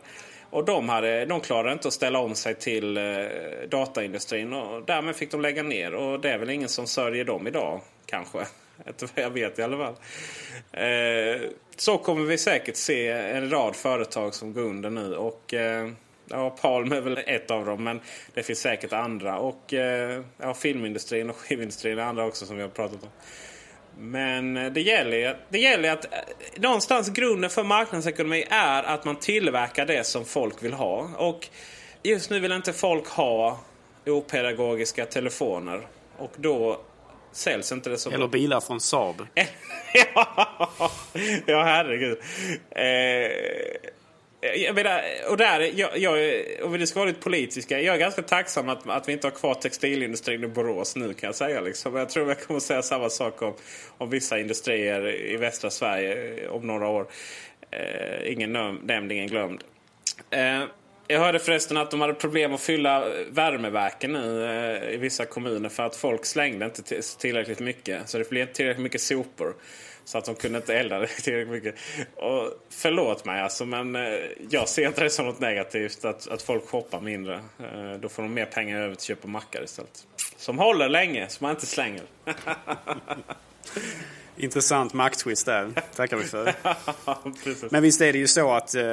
Och 0.53 0.65
de, 0.65 0.89
hade, 0.89 1.25
de 1.25 1.41
klarade 1.41 1.73
inte 1.73 1.87
att 1.87 1.93
ställa 1.93 2.19
om 2.19 2.35
sig 2.35 2.55
till 2.55 2.97
eh, 2.97 3.03
dataindustrin 3.69 4.53
och 4.53 4.85
därmed 4.85 5.15
fick 5.15 5.31
de 5.31 5.41
lägga 5.41 5.63
ner. 5.63 5.95
Och 5.95 6.19
det 6.19 6.29
är 6.29 6.37
väl 6.37 6.49
ingen 6.49 6.69
som 6.69 6.87
sörjer 6.87 7.25
dem 7.25 7.47
idag 7.47 7.81
kanske. 8.05 8.39
Inte 8.87 9.07
vad 9.15 9.25
jag 9.25 9.29
vet 9.29 9.59
i 9.59 9.63
alla 9.63 9.77
fall. 9.77 9.95
Eh, 10.71 11.41
så 11.77 11.97
kommer 11.97 12.25
vi 12.25 12.37
säkert 12.37 12.75
se 12.75 13.07
en 13.09 13.49
rad 13.49 13.75
företag 13.75 14.35
som 14.35 14.53
går 14.53 14.61
under 14.61 14.89
nu. 14.89 15.15
Och 15.15 15.53
eh, 15.53 15.89
ja, 16.29 16.49
Palm 16.49 16.91
är 16.91 17.01
väl 17.01 17.19
ett 17.25 17.51
av 17.51 17.65
dem 17.65 17.83
men 17.83 17.99
det 18.33 18.43
finns 18.43 18.59
säkert 18.59 18.93
andra. 18.93 19.39
Och 19.39 19.73
eh, 19.73 20.21
ja, 20.37 20.53
filmindustrin 20.53 21.29
och 21.29 21.35
skivindustrin 21.35 21.99
är 21.99 22.03
andra 22.03 22.25
också 22.25 22.45
som 22.45 22.55
vi 22.55 22.61
har 22.61 22.69
pratat 22.69 23.03
om. 23.03 23.09
Men 23.97 24.53
det 24.53 24.81
gäller, 24.81 25.37
det 25.49 25.59
gäller 25.59 25.91
att 25.91 26.05
någonstans 26.55 27.09
grunden 27.09 27.49
för 27.49 27.63
marknadsekonomi 27.63 28.45
är 28.49 28.83
att 28.83 29.05
man 29.05 29.15
tillverkar 29.15 29.85
det 29.85 30.03
som 30.03 30.25
folk 30.25 30.63
vill 30.63 30.73
ha. 30.73 31.09
Och 31.17 31.47
just 32.03 32.29
nu 32.29 32.39
vill 32.39 32.51
inte 32.51 32.73
folk 32.73 33.07
ha 33.07 33.59
opedagogiska 34.05 35.05
telefoner. 35.05 35.87
Och 36.17 36.31
då 36.35 36.81
säljs 37.31 37.71
inte 37.71 37.89
det 37.89 37.97
så 37.97 38.11
Eller 38.11 38.27
bilar 38.27 38.61
från 38.61 38.79
Saab. 38.79 39.27
ja, 41.45 41.63
herregud. 41.63 42.17
Eh, 42.71 43.31
Eh, 44.43 44.63
jag 44.63 44.75
menar, 44.75 45.01
och 45.29 45.37
där, 45.37 45.71
jag, 45.75 45.97
jag, 45.97 46.43
om 46.63 46.71
vi 46.71 46.87
ska 46.87 46.99
vara 46.99 47.09
lite 47.09 47.21
politiska. 47.21 47.79
Jag 47.79 47.95
är 47.95 47.99
ganska 47.99 48.21
tacksam 48.21 48.69
att, 48.69 48.89
att 48.89 49.09
vi 49.09 49.13
inte 49.13 49.27
har 49.27 49.31
kvar 49.31 49.53
textilindustrin 49.53 50.43
i 50.43 50.47
Borås 50.47 50.95
nu 50.95 51.13
kan 51.13 51.27
jag 51.27 51.35
säga. 51.35 51.61
Liksom. 51.61 51.95
Jag 51.95 52.09
tror 52.09 52.27
jag 52.27 52.41
kommer 52.41 52.59
säga 52.59 52.81
samma 52.81 53.09
sak 53.09 53.41
om, 53.41 53.53
om 53.97 54.09
vissa 54.09 54.39
industrier 54.39 55.15
i 55.31 55.37
västra 55.37 55.69
Sverige 55.69 56.43
eh, 56.43 56.51
om 56.51 56.67
några 56.67 56.87
år. 56.87 57.07
Eh, 57.71 58.31
ingen 58.31 58.53
nämnd, 58.83 59.11
ingen 59.11 59.27
glömd. 59.27 59.63
Eh, 60.29 60.63
jag 61.07 61.19
hörde 61.19 61.39
förresten 61.39 61.77
att 61.77 61.91
de 61.91 62.01
hade 62.01 62.13
problem 62.13 62.53
att 62.53 62.61
fylla 62.61 63.05
värmeverken 63.29 64.13
nu 64.13 64.45
eh, 64.45 64.93
i 64.93 64.97
vissa 64.97 65.25
kommuner 65.25 65.69
för 65.69 65.83
att 65.83 65.95
folk 65.95 66.25
slängde 66.25 66.65
inte 66.65 67.01
tillräckligt 67.19 67.59
mycket. 67.59 68.09
Så 68.09 68.17
det 68.17 68.29
blev 68.29 68.41
inte 68.41 68.53
tillräckligt 68.53 68.83
mycket 68.83 69.01
sopor. 69.01 69.53
Så 70.05 70.17
att 70.17 70.25
de 70.25 70.35
kunde 70.35 70.57
inte 70.57 70.75
elda 70.75 70.99
det 70.99 71.07
tillräckligt 71.23 71.63
mycket. 71.63 71.75
Och 72.15 72.49
förlåt 72.69 73.25
mig 73.25 73.41
alltså 73.41 73.65
men 73.65 73.95
eh, 73.95 74.19
jag 74.49 74.69
ser 74.69 74.87
inte 74.87 75.03
det 75.03 75.09
som 75.09 75.25
något 75.25 75.39
negativt 75.39 76.05
att, 76.05 76.27
att 76.27 76.41
folk 76.41 76.67
shoppar 76.67 77.01
mindre. 77.01 77.35
Eh, 77.35 77.93
då 77.99 78.09
får 78.09 78.23
de 78.23 78.33
mer 78.33 78.45
pengar 78.45 78.77
över 78.77 78.95
till 78.95 78.97
att 78.97 79.01
köpa 79.01 79.27
mackar 79.27 79.63
istället. 79.63 80.07
Som 80.37 80.59
håller 80.59 80.89
länge, 80.89 81.29
som 81.29 81.45
man 81.45 81.51
inte 81.55 81.65
slänger. 81.65 82.03
Intressant 84.37 84.93
makttwist 84.93 85.45
där. 85.45 85.73
tackar 85.95 86.17
vi 86.17 86.23
för. 86.23 86.53
Men 87.71 87.81
visst 87.81 88.01
är 88.01 88.13
det 88.13 88.19
ju 88.19 88.27
så 88.27 88.51
att 88.51 88.75
eh, 88.75 88.83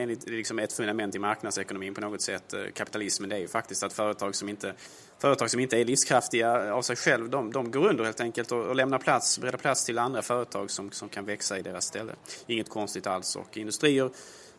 enligt 0.00 0.28
liksom 0.28 0.58
ett 0.58 0.72
fundament 0.72 1.14
i 1.14 1.18
marknadsekonomin 1.18 1.94
på 1.94 2.00
något 2.00 2.22
sätt, 2.22 2.52
eh, 2.52 2.60
kapitalismen, 2.74 3.28
det 3.28 3.36
är 3.36 3.40
ju 3.40 3.48
faktiskt 3.48 3.82
att 3.82 3.92
företag 3.92 4.34
som 4.34 4.48
inte, 4.48 4.74
företag 5.18 5.50
som 5.50 5.60
inte 5.60 5.80
är 5.80 5.84
livskraftiga 5.84 6.74
av 6.74 6.82
sig 6.82 6.96
själv, 6.96 7.30
de, 7.30 7.52
de 7.52 7.70
går 7.70 7.88
under 7.88 8.04
helt 8.04 8.20
enkelt 8.20 8.52
och, 8.52 8.64
och 8.64 8.76
lämnar 8.76 8.98
plats, 8.98 9.38
bereder 9.38 9.58
plats 9.58 9.84
till 9.84 9.98
andra 9.98 10.22
företag 10.22 10.70
som, 10.70 10.90
som 10.90 11.08
kan 11.08 11.24
växa 11.24 11.58
i 11.58 11.62
deras 11.62 11.84
ställe. 11.84 12.12
Inget 12.46 12.68
konstigt 12.68 13.06
alls. 13.06 13.36
Och 13.36 13.56
industrier 13.56 14.10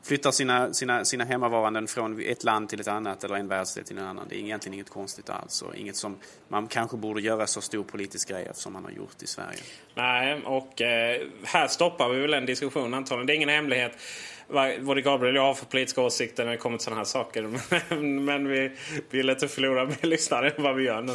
flyttar 0.04 0.32
sina, 0.32 0.74
sina, 0.74 1.06
sina 1.06 1.24
hemmavaranden 1.24 1.88
från 1.88 2.22
ett 2.22 2.44
land 2.44 2.70
till 2.70 2.80
ett 2.80 2.88
annat 2.88 3.24
eller 3.24 3.36
en 3.36 3.48
världsdel 3.48 3.84
till 3.84 3.98
en 3.98 4.06
annan. 4.06 4.25
Det 4.30 4.36
är 4.36 4.39
egentligen 4.39 4.74
inget 4.74 4.89
konstigt 4.89 5.30
alls 5.30 5.62
och 5.62 5.75
inget 5.75 5.96
som 5.96 6.18
man 6.48 6.68
kanske 6.68 6.98
borde 6.98 7.22
göra 7.22 7.48
så 7.48 7.62
stor 7.62 7.84
politisk 7.84 8.30
grej 8.30 8.48
som 8.54 8.74
man 8.74 8.84
har 8.84 8.92
gjort 8.92 9.24
i 9.24 9.27
Sverige. 9.27 9.60
Nej, 9.96 10.42
och 10.46 10.82
eh, 10.82 11.22
här 11.44 11.68
stoppar 11.68 12.10
vi 12.10 12.20
väl 12.20 12.34
en 12.34 12.46
diskussion 12.46 12.94
antagligen. 12.94 13.27
Det 13.27 13.34
är 13.34 13.36
ingen 13.36 13.50
hemlighet 13.50 13.92
både 14.80 15.01
Gabriel 15.01 15.38
och 15.38 15.44
jag 15.44 15.48
har 15.48 15.54
för 15.54 15.66
politiska 15.66 16.01
åsikter 16.01 16.46
när 16.46 16.51
det 16.51 16.58
kommer 16.58 16.77
till 16.77 16.84
sådana 16.84 17.00
här 17.00 17.06
saker. 17.06 17.50
Men 18.20 18.48
vi 18.48 18.72
vill 19.10 19.30
inte 19.30 19.48
förlora 19.48 19.86
mer 19.86 19.98
lyssnare 20.01 20.50
än 20.50 20.63
vad 20.63 20.75
vi 20.75 20.84
gör 20.84 21.01
nu. 21.01 21.13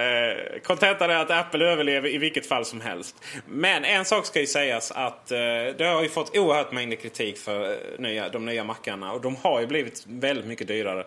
Eh, 0.00 0.60
kontentan 0.62 1.10
är 1.10 1.16
att 1.16 1.30
Apple 1.30 1.64
överlever 1.64 2.08
i 2.08 2.18
vilket 2.18 2.46
fall 2.46 2.64
som 2.64 2.80
helst. 2.80 3.16
Men 3.46 3.84
en 3.84 4.04
sak 4.04 4.26
ska 4.26 4.40
ju 4.40 4.46
sägas 4.46 4.90
att 4.90 5.30
eh, 5.30 5.38
det 5.78 5.84
har 5.94 6.02
ju 6.02 6.08
fått 6.08 6.36
oerhört 6.36 6.72
mängder 6.72 6.96
kritik 6.96 7.38
för 7.38 7.70
eh, 7.70 7.76
nya, 7.98 8.28
de 8.28 8.44
nya 8.44 8.64
mackarna. 8.64 9.12
Och 9.12 9.20
de 9.20 9.36
har 9.36 9.60
ju 9.60 9.66
blivit 9.66 10.04
väldigt 10.06 10.46
mycket 10.46 10.68
dyrare. 10.68 11.04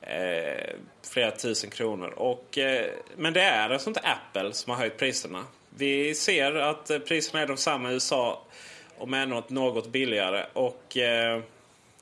Eh, 0.00 0.74
flera 1.02 1.30
tusen 1.30 1.70
kronor. 1.70 2.08
Och, 2.08 2.58
eh, 2.58 2.86
men 3.16 3.32
det 3.32 3.42
är 3.42 3.70
alltså 3.70 3.90
inte 3.90 4.00
Apple 4.00 4.52
som 4.52 4.70
har 4.70 4.78
höjt 4.78 4.98
priserna. 4.98 5.44
Vi 5.76 6.14
ser 6.14 6.54
att 6.54 6.90
eh, 6.90 6.98
priserna 6.98 7.42
är 7.42 7.46
de 7.46 7.56
samma 7.56 7.90
i 7.90 7.92
USA 7.92 8.42
om 8.98 9.14
än 9.14 9.28
något, 9.28 9.50
något 9.50 9.88
billigare. 9.88 10.46
Och, 10.52 10.96
eh, 10.96 11.42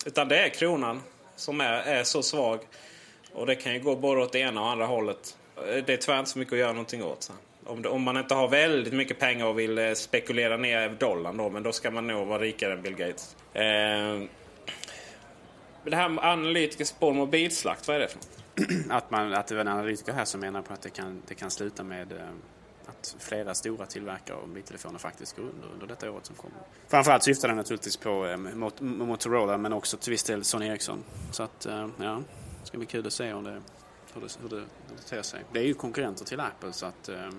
utan 0.06 0.28
det 0.28 0.38
är 0.38 0.48
kronan 0.48 1.02
som 1.36 1.60
är, 1.60 1.72
är 1.72 2.04
så 2.04 2.22
svag. 2.22 2.60
Och 3.32 3.46
det 3.46 3.54
kan 3.54 3.74
ju 3.74 3.80
gå 3.80 3.96
både 3.96 4.20
åt 4.20 4.32
det 4.32 4.38
ena 4.38 4.60
och 4.60 4.70
andra 4.70 4.86
hållet. 4.86 5.36
Eh, 5.56 5.84
det 5.86 5.92
är 5.92 5.96
tyvärr 5.96 6.18
inte 6.18 6.30
så 6.30 6.38
mycket 6.38 6.52
att 6.52 6.58
göra 6.58 6.72
någonting 6.72 7.04
åt. 7.04 7.22
Så. 7.22 7.32
Om, 7.66 7.86
om 7.86 8.02
man 8.02 8.16
inte 8.16 8.34
har 8.34 8.48
väldigt 8.48 8.94
mycket 8.94 9.18
pengar 9.18 9.46
och 9.46 9.58
vill 9.58 9.78
eh, 9.78 9.92
spekulera 9.92 10.56
ner 10.56 10.88
dollarn 10.88 11.36
då, 11.36 11.50
men 11.50 11.62
då 11.62 11.72
ska 11.72 11.90
man 11.90 12.06
nog 12.06 12.26
vara 12.26 12.42
rikare 12.42 12.72
än 12.72 12.82
Bill 12.82 12.96
Gates. 12.96 13.36
Eh, 13.52 14.22
det 15.84 15.96
här 15.96 16.08
med 16.08 16.24
analytiker 16.24 16.84
spår 16.84 17.12
mobilslakt, 17.12 17.88
vad 17.88 17.96
är 17.96 18.00
det 18.00 18.08
för 18.08 18.16
något? 18.16 18.28
Att, 18.90 19.10
man, 19.10 19.34
att 19.34 19.46
det 19.46 19.54
var 19.54 19.60
en 19.60 19.68
analytiker 19.68 20.12
här 20.12 20.24
som 20.24 20.40
menar 20.40 20.62
på 20.62 20.72
att 20.72 20.82
det 20.82 20.90
kan, 20.90 21.22
det 21.26 21.34
kan 21.34 21.50
sluta 21.50 21.82
med 21.84 22.12
eh, 22.12 22.18
att 22.86 23.16
flera 23.18 23.54
stora 23.54 23.86
tillverkare 23.86 24.36
av 24.36 24.48
mobiltelefoner 24.48 24.98
faktiskt 24.98 25.36
går 25.36 25.42
under, 25.42 25.68
under 25.72 25.86
detta 25.86 26.10
året 26.10 26.26
som 26.26 26.36
kommer. 26.36 26.58
Framförallt 26.88 27.22
syftar 27.22 27.48
den 27.48 27.56
naturligtvis 27.56 27.96
på 27.96 28.26
eh, 28.26 28.36
Motorola 28.80 29.58
men 29.58 29.72
också 29.72 29.96
till 29.96 30.10
viss 30.10 30.22
del 30.22 30.44
Sony 30.44 30.66
Ericsson. 30.66 31.04
Så 31.30 31.42
att, 31.42 31.66
eh, 31.66 31.88
ja, 31.98 32.22
det 32.60 32.66
ska 32.66 32.78
bli 32.78 32.86
kul 32.86 33.06
att 33.06 33.12
se 33.12 33.32
om 33.32 33.44
det, 33.44 33.50
hur, 34.14 34.20
det, 34.20 34.28
hur, 34.42 34.48
det, 34.48 34.56
hur 34.56 34.96
det 34.96 35.02
ter 35.08 35.22
sig. 35.22 35.44
Det 35.52 35.58
är 35.58 35.64
ju 35.64 35.74
konkurrenter 35.74 36.24
till 36.24 36.40
Apple 36.40 36.72
så 36.72 36.86
att 36.86 37.08
eh, 37.08 37.30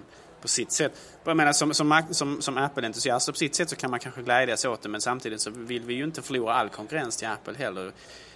på 0.44 0.48
sitt 0.48 0.72
sätt. 0.72 0.92
Jag 1.24 1.38
menar, 1.38 1.54
som, 1.54 1.74
som, 1.74 2.04
som, 2.12 2.42
som 2.42 2.58
Apple-entusiast 2.58 3.32
på 3.32 3.38
sitt 3.38 3.56
sätt 3.56 3.70
så 3.70 3.76
kan 3.76 3.92
man 3.92 4.00
kanske 4.00 4.22
glädjas 4.22 4.66
åt 4.66 4.82
det 4.82 4.90
men 4.90 5.02
samtidigt 5.02 5.42
så 5.42 5.50
vill 5.50 5.84
vi 5.84 5.94
ju 5.94 6.04
inte 6.04 6.22
förlora 6.22 6.54
all 6.54 6.70
konkurrens 6.70 7.18
till 7.18 7.28
Apple 7.28 7.54
heller. 7.58 7.92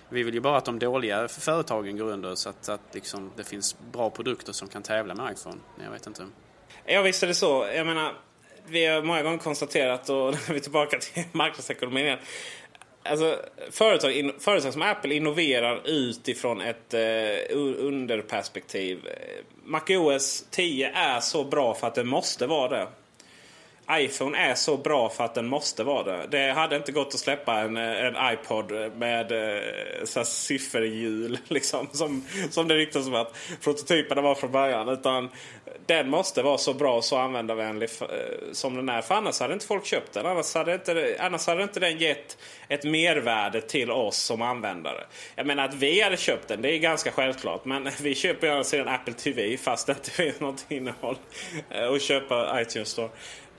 Vi 0.10 0.24
vill 0.24 0.34
ju 0.34 0.40
bara 0.40 0.58
att 0.58 0.66
de 0.66 0.80
dåliga 0.80 1.28
företagen 1.28 1.98
går 1.98 2.12
under 2.12 2.36
så 2.36 2.50
att, 2.50 2.70
att 2.70 2.82
liksom, 2.92 3.32
det 3.36 3.44
finns 3.44 3.76
bra 3.92 4.10
produkter 4.10 4.54
som 4.54 4.68
kan 4.68 4.84
tävla 4.84 5.16
med 5.16 5.34
iPhone. 5.34 5.58
Jag 5.84 5.92
vet 5.92 6.08
inte. 6.08 6.26
Ja 6.90 7.02
visst 7.02 7.24
är 7.24 7.28
det 7.28 7.34
så. 7.34 7.68
Jag 7.76 7.86
menar, 7.86 8.14
vi 8.68 8.86
har 8.86 9.02
många 9.02 9.24
gånger 9.24 9.38
konstaterat, 9.38 10.10
och 10.10 10.16
nu 10.32 10.38
är 10.50 10.54
vi 10.54 10.60
tillbaka 10.60 11.00
till 11.00 11.24
marknadsekonomin 11.32 12.06
igen. 12.06 12.20
Alltså, 13.04 13.40
företag, 13.72 14.12
in, 14.12 14.34
företag 14.40 14.74
som 14.74 14.82
Apple 14.82 15.16
innoverar 15.16 15.82
utifrån 15.86 16.62
ett 16.62 16.94
eh, 16.94 17.58
underperspektiv. 17.58 19.08
MacOS 19.64 20.46
10 20.50 20.92
är 20.94 21.20
så 21.20 21.44
bra 21.44 21.74
för 21.74 21.88
att 21.88 21.96
det 21.96 22.04
måste 22.04 22.48
vara 22.48 22.78
det 22.78 22.88
iPhone 23.92 24.38
är 24.38 24.56
så 24.56 24.78
bra 24.78 25.10
för 25.10 25.24
att 25.24 25.36
den 25.36 25.48
måste 25.48 25.84
vara 25.84 26.04
det. 26.04 26.28
Det 26.28 26.52
hade 26.52 26.76
inte 26.76 26.92
gått 26.92 27.08
att 27.08 27.20
släppa 27.20 27.60
en, 27.60 27.78
en 27.78 28.16
iPod 28.34 28.72
med 28.96 29.32
eh, 29.32 29.64
så 30.04 30.24
sifferhjul 30.24 31.38
liksom, 31.48 31.88
som, 31.92 32.26
som 32.50 32.68
det 32.68 32.76
ryktas 32.76 33.08
om 33.08 33.16
att 33.16 33.36
prototyperna 33.64 34.22
var 34.22 34.36
från 34.36 34.52
början. 34.52 34.90
Utan 34.90 35.30
den 35.86 36.10
måste 36.10 36.42
vara 36.42 36.58
så 36.58 36.74
bra 36.74 36.96
och 36.96 37.04
så 37.04 37.18
användarvänlig 37.18 37.90
eh, 38.02 38.08
som 38.52 38.76
den 38.76 38.90
är. 38.90 39.02
För 39.02 39.16
annars 39.16 39.40
hade 39.40 39.54
inte 39.54 39.66
folk 39.66 39.86
köpt 39.86 40.14
den. 40.14 40.26
Annars 40.26 40.56
hade 40.56 40.74
inte, 40.74 41.18
annars 41.20 41.48
hade 41.48 41.64
inte 41.64 41.80
den 41.80 41.98
gett 41.98 42.38
ett 42.68 42.84
mervärde 42.84 43.62
till 43.62 43.92
oss 43.92 44.18
som 44.18 44.42
användare. 44.42 45.04
Jag 45.36 45.48
menar 45.48 45.66
att 45.66 45.74
vi 45.74 46.02
hade 46.02 46.18
köpt 46.18 46.48
den, 46.48 46.62
det 46.62 46.76
är 46.76 46.78
ganska 46.78 47.12
självklart. 47.12 47.66
Men 47.66 47.90
vi 48.02 48.16
köper 48.16 48.48
ju 48.48 48.54
å 48.54 48.56
andra 48.56 48.64
sidan 48.64 48.88
Apple 48.88 49.14
TV 49.14 49.58
fast 49.58 49.88
det 49.88 49.94
inte 49.94 50.12
finns 50.12 50.40
något 50.40 50.66
innehåll. 50.70 51.18
Eh, 51.70 51.86
och 51.86 52.02
köpa 52.02 52.62
iTunes 52.62 52.90
Store. 52.90 53.10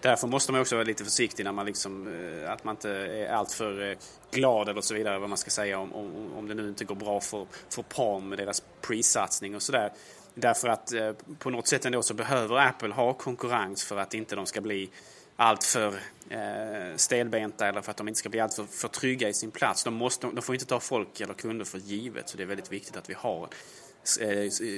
Därför 0.01 0.27
måste 0.27 0.53
man 0.53 0.61
också 0.61 0.75
vara 0.75 0.85
lite 0.85 1.05
försiktig 1.05 1.45
när 1.45 1.53
man 1.53 1.67
liksom, 1.67 2.09
eh, 2.09 2.53
att 2.53 2.65
man 2.65 2.75
inte 2.75 2.91
är 2.91 3.33
alltför 3.33 3.91
eh, 3.91 3.97
glad 4.31 4.69
eller 4.69 4.81
så 4.81 4.95
vidare 4.95 5.19
vad 5.19 5.29
man 5.29 5.39
ska 5.39 5.51
säga 5.51 5.79
om, 5.79 5.93
om, 5.93 6.33
om 6.37 6.49
det 6.49 6.55
nu 6.55 6.69
inte 6.69 6.85
går 6.85 6.95
bra 6.95 7.21
för, 7.21 7.47
för 7.71 7.83
Palm 7.83 8.29
med 8.29 8.39
deras 8.39 8.63
prissatsning 8.81 9.55
och 9.55 9.63
sådär. 9.63 9.93
Därför 10.35 10.69
att 10.69 10.93
eh, 10.93 11.13
på 11.39 11.51
något 11.51 11.67
sätt 11.67 11.85
ändå 11.85 12.03
så 12.03 12.15
behöver 12.15 12.57
Apple 12.57 12.95
ha 12.95 13.13
konkurrens 13.15 13.85
för 13.85 13.97
att 13.97 14.15
inte 14.15 14.37
de 14.37 14.47
ska 14.47 14.61
bli 14.61 14.91
alltför 15.37 16.01
eh, 16.29 16.97
stelbenta 16.97 17.69
eller 17.69 17.81
för 17.81 17.91
att 17.91 17.97
de 17.97 18.09
inte 18.09 18.19
ska 18.19 18.29
bli 18.29 18.41
alltför 18.41 18.65
för 18.65 18.89
trygga 18.89 19.29
i 19.29 19.35
sin 19.35 19.51
plats. 19.51 19.85
De, 19.85 19.95
måste, 19.95 20.27
de 20.27 20.43
får 20.43 20.55
inte 20.55 20.67
ta 20.67 20.81
folk 20.81 21.21
eller 21.21 21.35
kunder 21.35 21.65
för 21.65 21.79
givet 21.79 22.29
så 22.29 22.37
det 22.37 22.43
är 22.43 22.47
väldigt 22.47 22.73
viktigt 22.73 22.97
att 22.97 23.11
vi 23.11 23.15
har 23.15 23.49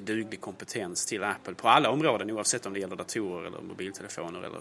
duglig 0.03 0.41
kompetens 0.41 1.07
till 1.07 1.25
Apple 1.25 1.55
på 1.55 1.69
alla 1.69 1.91
områden 1.91 2.31
oavsett 2.31 2.67
om 2.67 2.73
det 2.73 2.81
gäller 2.81 2.97
datorer 2.97 3.47
eller 3.47 3.61
mobiltelefoner 3.61 4.43
eller 4.43 4.61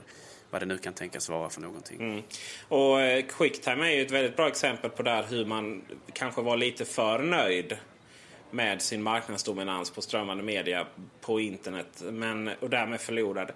vad 0.49 0.61
det 0.61 0.65
nu 0.65 0.77
kan 0.77 0.93
tänkas 0.93 1.29
vara 1.29 1.49
för 1.49 1.61
någonting. 1.61 1.99
Mm. 1.99 2.23
Och 2.67 3.01
eh, 3.01 3.25
Quicktime 3.25 3.87
är 3.87 3.95
ju 3.95 4.01
ett 4.01 4.11
väldigt 4.11 4.35
bra 4.35 4.47
exempel 4.47 4.89
på 4.89 5.03
där 5.03 5.23
hur 5.29 5.45
man 5.45 5.81
kanske 6.13 6.41
var 6.41 6.57
lite 6.57 6.85
för 6.85 7.19
nöjd 7.19 7.77
med 8.51 8.81
sin 8.81 9.03
marknadsdominans 9.03 9.91
på 9.91 10.01
strömmande 10.01 10.43
media 10.43 10.87
på 11.21 11.39
internet 11.39 12.03
men, 12.11 12.49
och 12.59 12.69
därmed 12.69 13.01
förlorade. 13.01 13.53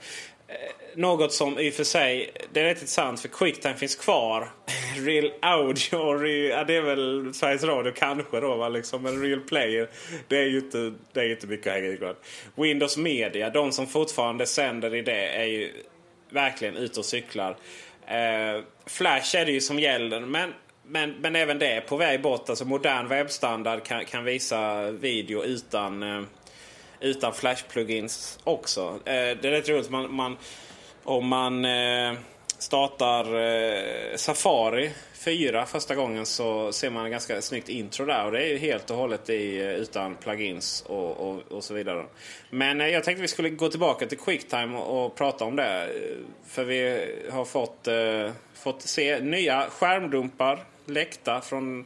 Eh, 0.47 0.55
något 0.95 1.33
som 1.33 1.59
i 1.59 1.69
och 1.69 1.73
för 1.73 1.83
sig, 1.83 2.31
det 2.51 2.59
är 2.59 2.63
rätt 2.63 2.77
intressant 2.77 3.19
för 3.19 3.27
Quicktime 3.27 3.75
finns 3.75 3.95
kvar 3.95 4.51
Real 4.97 5.31
Audio 5.41 5.95
och 5.95 6.19
real, 6.19 6.59
ja, 6.59 6.63
det 6.63 6.75
är 6.75 6.81
väl 6.81 7.33
Sveriges 7.33 7.63
Radio 7.63 7.93
kanske 7.95 8.39
då. 8.39 8.55
Va? 8.55 8.69
Liksom, 8.69 9.03
men 9.03 9.21
Real 9.21 9.39
Player 9.39 9.89
det 10.27 10.38
är 10.38 10.45
ju 10.45 10.57
inte, 10.57 10.93
det 11.13 11.19
är 11.19 11.31
inte 11.31 11.47
mycket 11.47 11.67
att 11.67 11.73
hänga 11.73 11.88
i 11.88 11.97
grad. 11.97 12.15
Windows 12.55 12.97
Media, 12.97 13.50
de 13.50 13.71
som 13.71 13.88
fortfarande 13.88 14.45
sänder 14.45 14.95
i 14.95 15.01
det 15.01 15.27
är 15.27 15.45
ju 15.45 15.71
verkligen 16.33 16.77
ut 16.77 16.97
och 16.97 17.05
cyklar. 17.05 17.57
Eh, 18.07 18.63
Flash 18.85 19.35
är 19.35 19.45
det 19.45 19.51
ju 19.51 19.61
som 19.61 19.79
gäller. 19.79 20.19
Men, 20.19 20.53
men, 20.83 21.11
men 21.11 21.35
även 21.35 21.59
det 21.59 21.67
är 21.67 21.81
på 21.81 21.97
väg 21.97 22.21
bort. 22.21 22.49
Alltså 22.49 22.65
modern 22.65 23.07
webbstandard 23.07 23.83
kan, 23.83 24.05
kan 24.05 24.23
visa 24.23 24.91
video 24.91 25.43
utan, 25.43 26.03
eh, 26.03 26.23
utan 26.99 27.33
Flash-plugins 27.33 28.39
också. 28.43 28.99
Eh, 29.05 29.13
det 29.13 29.45
är 29.45 29.51
rätt 29.51 29.69
roligt. 29.69 29.89
Man, 29.89 30.13
man, 30.13 30.37
om 31.03 31.27
man 31.27 31.65
eh, 31.65 32.13
startar 32.57 33.35
eh, 33.35 34.15
Safari 34.15 34.91
4 35.25 35.65
första 35.65 35.96
gången 35.96 36.25
så 36.25 36.72
ser 36.72 36.89
man 36.89 37.06
en 37.06 37.12
ganska 37.12 37.42
snyggt 37.42 37.70
intro 37.70 38.06
där. 38.06 38.25
Och 38.25 38.32
det 38.32 38.44
är 38.44 38.48
ju 38.48 38.58
helt 38.58 38.89
och 38.89 38.98
hållet 38.98 39.30
i, 39.30 39.62
eh, 39.62 39.70
utan 39.70 40.15
plugins 40.15 40.84
och, 40.88 41.30
och, 41.30 41.51
och 41.51 41.63
så 41.63 41.74
vidare. 41.74 42.06
Men 42.50 42.82
eh, 42.82 42.88
jag 42.88 43.03
tänkte 43.03 43.22
vi 43.22 43.27
skulle 43.27 43.50
gå 43.50 43.70
tillbaka 43.70 44.06
till 44.06 44.18
Quicktime 44.20 44.77
och, 44.77 45.06
och 45.06 45.15
prata 45.15 45.46
om 45.46 45.56
det. 45.56 45.89
För 46.48 46.63
vi 46.63 47.06
har 47.32 47.46
fått, 47.46 47.88
eh, 47.88 48.32
fått 48.53 48.82
se 48.82 49.20
nya 49.20 49.70
skärmdumpar 49.70 50.65
läckta 50.86 51.42
från 51.42 51.80
eh, 51.80 51.86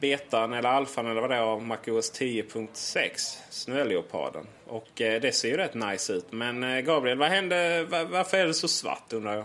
betan 0.00 0.52
eller 0.52 0.68
alfan 0.68 1.06
eller 1.06 1.20
vad 1.20 1.30
det 1.30 1.36
är 1.36 1.40
av 1.40 1.62
MacOS 1.62 2.12
10.6. 2.20 3.38
Snöleoparden. 3.50 4.46
Och 4.66 5.00
eh, 5.00 5.20
det 5.20 5.32
ser 5.32 5.48
ju 5.48 5.56
rätt 5.56 5.74
nice 5.74 6.12
ut. 6.12 6.32
Men 6.32 6.64
eh, 6.64 6.80
Gabriel, 6.80 7.18
vad 7.18 7.28
hände? 7.28 7.84
Var, 7.84 8.04
varför 8.04 8.36
är 8.36 8.46
det 8.46 8.54
så 8.54 8.68
svart 8.68 9.12
undrar 9.12 9.36
jag? 9.36 9.44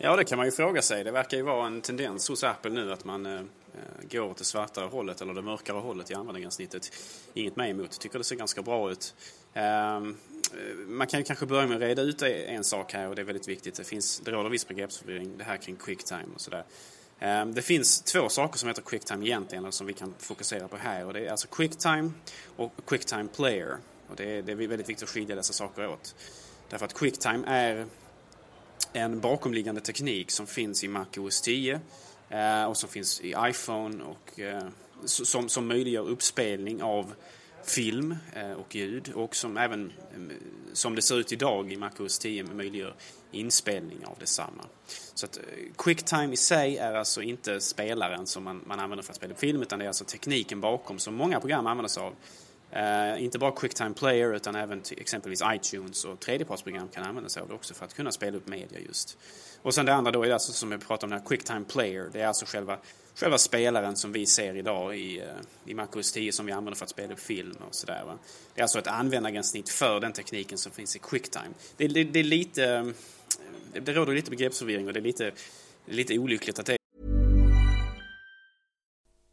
Ja, 0.00 0.16
det 0.16 0.24
kan 0.24 0.36
man 0.36 0.46
ju 0.46 0.52
fråga 0.52 0.82
sig. 0.82 1.04
Det 1.04 1.10
verkar 1.10 1.36
ju 1.36 1.42
vara 1.42 1.66
en 1.66 1.80
tendens 1.80 2.28
hos 2.28 2.44
Apple 2.44 2.70
nu 2.70 2.92
att 2.92 3.04
man 3.04 3.26
eh, 3.26 3.40
går 4.10 4.20
åt 4.20 4.36
det 4.36 4.44
svartare 4.44 4.84
hållet 4.84 5.20
eller 5.20 5.34
det 5.34 5.42
mörkare 5.42 5.76
hållet 5.76 6.10
i 6.10 6.14
användargränssnittet. 6.14 6.92
Inget 7.34 7.56
mig 7.56 7.70
emot. 7.70 8.00
Tycker 8.00 8.18
det 8.18 8.24
ser 8.24 8.36
ganska 8.36 8.62
bra 8.62 8.90
ut. 8.90 9.14
Ehm, 9.54 10.16
eh, 10.52 10.76
man 10.86 11.06
kan 11.06 11.20
ju 11.20 11.24
kanske 11.24 11.46
börja 11.46 11.66
med 11.66 11.76
att 11.76 11.82
reda 11.82 12.02
ut 12.02 12.22
e- 12.22 12.44
en 12.46 12.64
sak 12.64 12.92
här 12.92 13.08
och 13.08 13.16
det 13.16 13.22
är 13.22 13.24
väldigt 13.24 13.48
viktigt. 13.48 13.74
Det, 13.74 13.84
finns, 13.84 14.20
det 14.20 14.30
råder 14.30 14.50
viss 14.50 14.68
begreppsförvirring 14.68 15.38
det 15.38 15.44
här 15.44 15.56
kring 15.56 15.76
quicktime 15.76 16.28
och 16.34 16.40
sådär. 16.40 16.64
Eh, 17.18 17.46
det 17.46 17.62
finns 17.62 18.02
två 18.02 18.28
saker 18.28 18.58
som 18.58 18.68
heter 18.68 18.82
quicktime 18.82 19.26
egentligen 19.26 19.72
som 19.72 19.86
vi 19.86 19.92
kan 19.92 20.14
fokusera 20.18 20.68
på 20.68 20.76
här 20.76 21.06
och 21.06 21.12
det 21.12 21.26
är 21.26 21.30
alltså 21.30 21.48
quicktime 21.48 22.10
och 22.56 22.72
quicktime 22.86 23.28
player. 23.36 23.76
Och 24.08 24.16
det 24.16 24.38
är, 24.38 24.42
det 24.42 24.52
är 24.52 24.56
väldigt 24.56 24.88
viktigt 24.88 25.02
att 25.02 25.14
skilja 25.14 25.36
dessa 25.36 25.52
saker 25.52 25.88
åt. 25.88 26.14
Därför 26.68 26.86
att 26.86 26.94
quicktime 26.94 27.44
är 27.46 27.86
en 28.92 29.20
bakomliggande 29.20 29.80
teknik 29.80 30.30
som 30.30 30.46
finns 30.46 30.84
i 30.84 30.88
Mac 30.88 31.06
OS 31.16 31.40
10 31.40 31.80
eh, 32.28 32.64
och 32.64 32.76
som 32.76 32.88
finns 32.88 33.20
i 33.20 33.34
iPhone 33.38 34.04
och 34.04 34.40
eh, 34.40 34.62
som, 35.04 35.48
som 35.48 35.66
möjliggör 35.66 36.08
uppspelning 36.08 36.82
av 36.82 37.14
film 37.64 38.16
eh, 38.34 38.52
och 38.52 38.74
ljud 38.74 39.12
och 39.14 39.36
som 39.36 39.56
även 39.56 39.92
som 40.72 40.94
det 40.94 41.02
ser 41.02 41.18
ut 41.18 41.32
idag 41.32 41.72
i 41.72 41.76
Mac 41.76 41.90
OS 41.98 42.18
10 42.18 42.44
möjliggör 42.44 42.94
inspelning 43.30 44.06
av 44.06 44.16
detsamma. 44.18 44.64
Så 45.14 45.26
att 45.26 45.38
Quicktime 45.76 46.32
i 46.32 46.36
sig 46.36 46.76
är 46.76 46.94
alltså 46.94 47.22
inte 47.22 47.60
spelaren 47.60 48.26
som 48.26 48.44
man, 48.44 48.64
man 48.66 48.80
använder 48.80 49.02
för 49.02 49.12
att 49.12 49.16
spela 49.16 49.34
film 49.34 49.62
utan 49.62 49.78
det 49.78 49.84
är 49.84 49.88
alltså 49.88 50.04
tekniken 50.04 50.60
bakom 50.60 50.98
som 50.98 51.14
många 51.14 51.40
program 51.40 51.66
använder 51.66 51.88
sig 51.88 52.02
av 52.02 52.14
Uh, 52.76 53.22
inte 53.24 53.38
bara 53.38 53.52
Quicktime 53.52 53.94
Player 53.94 54.34
utan 54.34 54.54
även 54.54 54.82
exempelvis 54.90 55.42
iTunes 55.44 56.04
och 56.04 56.20
tredjepartsprogram 56.20 56.88
kan 56.88 57.04
använda 57.04 57.28
sig 57.28 57.42
av 57.42 57.48
det 57.48 57.54
också 57.54 57.74
för 57.74 57.84
att 57.84 57.94
kunna 57.94 58.12
spela 58.12 58.36
upp 58.36 58.46
media 58.46 58.78
just. 58.80 59.18
Och 59.62 59.74
sen 59.74 59.86
det 59.86 59.94
andra 59.94 60.10
då 60.10 60.22
är 60.24 60.30
alltså 60.30 60.52
som 60.52 60.72
jag 60.72 60.86
pratade 60.86 61.06
om, 61.06 61.10
den 61.10 61.20
här 61.20 61.26
Quicktime 61.26 61.64
Player. 61.64 62.10
Det 62.12 62.20
är 62.20 62.26
alltså 62.26 62.46
själva, 62.46 62.78
själva 63.14 63.38
spelaren 63.38 63.96
som 63.96 64.12
vi 64.12 64.26
ser 64.26 64.56
idag 64.56 64.96
i, 64.98 65.20
uh, 65.20 65.26
i 65.66 65.74
MacOS 65.74 66.12
10 66.12 66.32
som 66.32 66.46
vi 66.46 66.52
använder 66.52 66.78
för 66.78 66.84
att 66.84 66.90
spela 66.90 67.12
upp 67.12 67.20
film 67.20 67.56
och 67.68 67.74
sådär. 67.74 68.04
Va? 68.06 68.18
Det 68.54 68.60
är 68.60 68.62
alltså 68.62 68.78
ett 68.78 68.86
användargränssnitt 68.86 69.70
för 69.70 70.00
den 70.00 70.12
tekniken 70.12 70.58
som 70.58 70.72
finns 70.72 70.96
i 70.96 70.98
Quicktime. 70.98 71.54
Det, 71.76 71.88
det, 71.88 72.04
det 72.04 72.18
är 72.18 72.24
lite, 72.24 72.64
eh, 73.72 73.82
det 73.82 73.92
råder 73.92 74.14
lite 74.14 74.30
begreppsförvirring 74.30 74.86
och 74.86 74.92
det 74.92 75.00
är 75.00 75.02
lite, 75.02 75.32
lite 75.86 76.18
olyckligt 76.18 76.58
att 76.58 76.66
det 76.66 76.77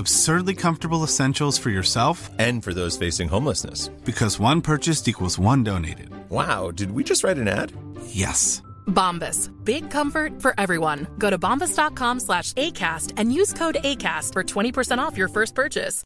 Absurdly 0.00 0.54
comfortable 0.54 1.04
essentials 1.04 1.58
for 1.58 1.68
yourself 1.68 2.30
and 2.38 2.64
for 2.64 2.72
those 2.72 2.96
facing 2.96 3.28
homelessness. 3.28 3.88
Because 4.04 4.40
one 4.40 4.62
purchased 4.62 5.08
equals 5.08 5.38
one 5.38 5.62
donated. 5.62 6.08
Wow, 6.30 6.70
did 6.70 6.92
we 6.92 7.04
just 7.04 7.22
write 7.22 7.36
an 7.36 7.48
ad? 7.48 7.72
Yes. 8.06 8.62
Bombas. 8.86 9.50
Big 9.64 9.90
comfort 9.90 10.40
for 10.40 10.54
everyone. 10.58 11.06
Go 11.18 11.28
to 11.28 11.38
bombas.com 11.38 12.20
slash 12.20 12.54
ACAST 12.54 13.12
and 13.18 13.34
use 13.34 13.52
code 13.52 13.76
ACAST 13.84 14.32
for 14.32 14.42
20% 14.42 14.98
off 14.98 15.18
your 15.18 15.28
first 15.28 15.54
purchase. 15.54 16.02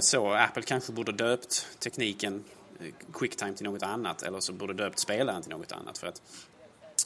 Så 0.00 0.32
Apple 0.32 0.62
kanske 0.62 0.92
borde 0.92 1.12
döpt 1.12 1.66
tekniken 1.78 2.44
eh, 2.80 2.86
Quicktime 3.12 3.54
till 3.54 3.64
något 3.64 3.82
annat 3.82 4.22
eller 4.22 4.40
så 4.40 4.52
borde 4.52 4.74
döpt 4.74 4.98
spelaren 4.98 5.42
till 5.42 5.50
något 5.50 5.72
annat. 5.72 5.98
För 5.98 6.06
att 6.06 6.22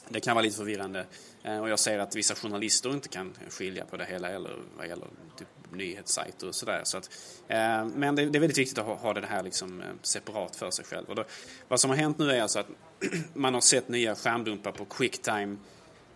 det 0.09 0.19
kan 0.19 0.35
vara 0.35 0.43
lite 0.43 0.57
förvirrande 0.57 1.05
eh, 1.43 1.59
och 1.59 1.69
jag 1.69 1.79
ser 1.79 1.99
att 1.99 2.15
vissa 2.15 2.35
journalister 2.35 2.89
inte 2.89 3.09
kan 3.09 3.33
skilja 3.49 3.85
på 3.85 3.97
det 3.97 4.05
hela 4.05 4.29
eller 4.29 4.55
vad 4.77 4.87
gäller 4.87 5.07
typ 5.37 5.47
nyhetssajter 5.71 6.47
och 6.47 6.55
sådär. 6.55 6.81
Så 6.83 6.97
att, 6.97 7.09
eh, 7.47 7.85
men 7.85 8.15
det, 8.15 8.21
är 8.21 8.39
väldigt 8.39 8.57
viktigt 8.57 8.77
att 8.77 8.99
ha, 8.99 9.13
det 9.13 9.27
här 9.27 9.43
liksom 9.43 9.81
eh, 9.81 9.87
separat 10.01 10.55
för 10.55 10.71
sig 10.71 10.85
själv. 10.85 11.09
Och 11.09 11.15
då, 11.15 11.25
vad 11.67 11.79
som 11.79 11.89
har 11.89 11.97
hänt 11.97 12.17
nu 12.17 12.31
är 12.31 12.41
alltså 12.41 12.59
att 12.59 12.67
man 13.33 13.53
har 13.53 13.61
sett 13.61 13.87
nya 13.87 14.15
skärmdumpar 14.15 14.71
på 14.71 14.85
Quicktime 14.85 15.57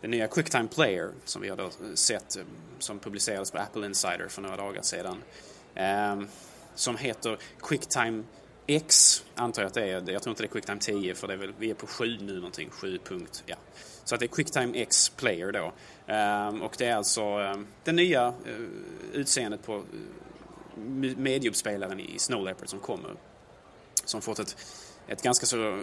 den 0.01 0.12
nya 0.12 0.27
Quicktime 0.27 0.67
Player 0.67 1.12
som 1.25 1.41
vi 1.41 1.49
har 1.49 1.57
då 1.57 1.63
eh, 1.63 1.93
sett 1.93 2.38
som 2.79 2.99
publicerades 2.99 3.51
på 3.51 3.57
Apple 3.57 3.86
Insider 3.86 4.27
för 4.27 4.41
några 4.41 4.57
dagar 4.57 4.81
sedan. 4.81 5.23
som 6.75 6.97
heter 6.97 7.38
Quicktime 7.59 8.23
X, 8.67 9.23
antar 9.36 9.62
jag 9.62 9.67
att 9.67 9.73
det 9.73 9.89
är. 9.89 10.12
Jag 10.12 10.23
tror 10.23 10.32
inte 10.32 10.43
det 10.43 10.47
är 10.47 10.52
Quicktime 10.52 10.80
10 10.80 11.15
för 11.15 11.28
det 11.28 11.34
är 11.34 11.38
väl, 11.38 11.54
vi 11.58 11.69
är 11.69 11.73
på 11.73 11.88
7 11.88 12.17
nu 12.21 12.36
någonting, 12.36 12.69
7 12.69 12.99
punkt, 13.04 13.43
ja. 13.45 13.56
Så 14.04 14.15
att 14.15 14.19
det 14.19 14.26
är 14.26 14.28
Quicktime 14.28 14.78
X 14.78 15.10
Player 15.10 15.52
då. 15.52 15.73
Um, 16.13 16.62
och 16.62 16.76
det 16.78 16.86
är 16.86 16.95
alltså 16.95 17.39
um, 17.39 17.67
det 17.84 17.91
nya 17.91 18.28
uh, 18.28 18.67
utseendet 19.13 19.65
på 19.65 19.76
uh, 19.76 19.84
i 21.99 22.19
Snow 22.19 22.43
Leopard 22.43 22.69
som 22.69 22.80
kommer. 22.80 23.12
Som 24.06 24.21
fått 24.21 24.39
ett, 24.39 24.58
ett 25.08 25.21
ganska 25.21 25.45
så 25.45 25.69
eh, 25.69 25.80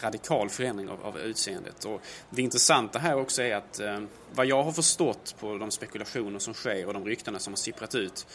radikal 0.00 0.50
förändring 0.50 0.88
av, 0.88 1.02
av 1.02 1.18
utseendet. 1.18 1.84
Och 1.84 2.00
det 2.30 2.42
intressanta 2.42 2.98
här 2.98 3.16
också 3.16 3.42
är 3.42 3.56
att 3.56 3.80
ehm, 3.80 4.08
vad 4.34 4.46
jag 4.46 4.62
har 4.62 4.72
förstått 4.72 5.34
på 5.40 5.58
de 5.58 5.70
spekulationer 5.70 6.38
som 6.38 6.54
sker 6.54 6.86
och 6.86 6.94
de 6.94 7.04
ryktena 7.04 7.38
som 7.38 7.52
har 7.52 7.56
sipprat 7.56 7.94
ut 7.94 8.26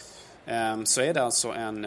så 0.84 1.02
är 1.02 1.14
det 1.14 1.24
alltså 1.24 1.50
en 1.50 1.86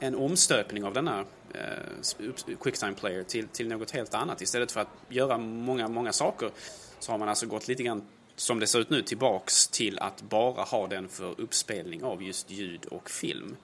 en 0.00 0.14
omstöpning 0.14 0.84
av 0.84 0.94
denna 0.94 1.24
eh, 1.54 2.56
Quicktime 2.60 2.94
Player 2.94 3.22
till, 3.22 3.48
till 3.48 3.68
något 3.68 3.90
helt 3.90 4.14
annat. 4.14 4.42
Istället 4.42 4.72
för 4.72 4.80
att 4.80 4.88
göra 5.08 5.38
många, 5.38 5.88
många 5.88 6.12
saker 6.12 6.50
så 6.98 7.12
har 7.12 7.18
man 7.18 7.28
alltså 7.28 7.46
gått 7.46 7.68
lite 7.68 7.82
grann 7.82 8.02
som 8.36 8.60
det 8.60 8.66
ser 8.66 8.78
ut 8.78 8.90
nu 8.90 9.02
tillbaks 9.02 9.68
till 9.68 9.98
att 9.98 10.22
bara 10.22 10.62
ha 10.62 10.86
den 10.86 11.08
för 11.08 11.40
uppspelning 11.40 12.04
av 12.04 12.22
just 12.22 12.50
ljud 12.50 12.86
och 12.86 13.10
film. 13.10 13.56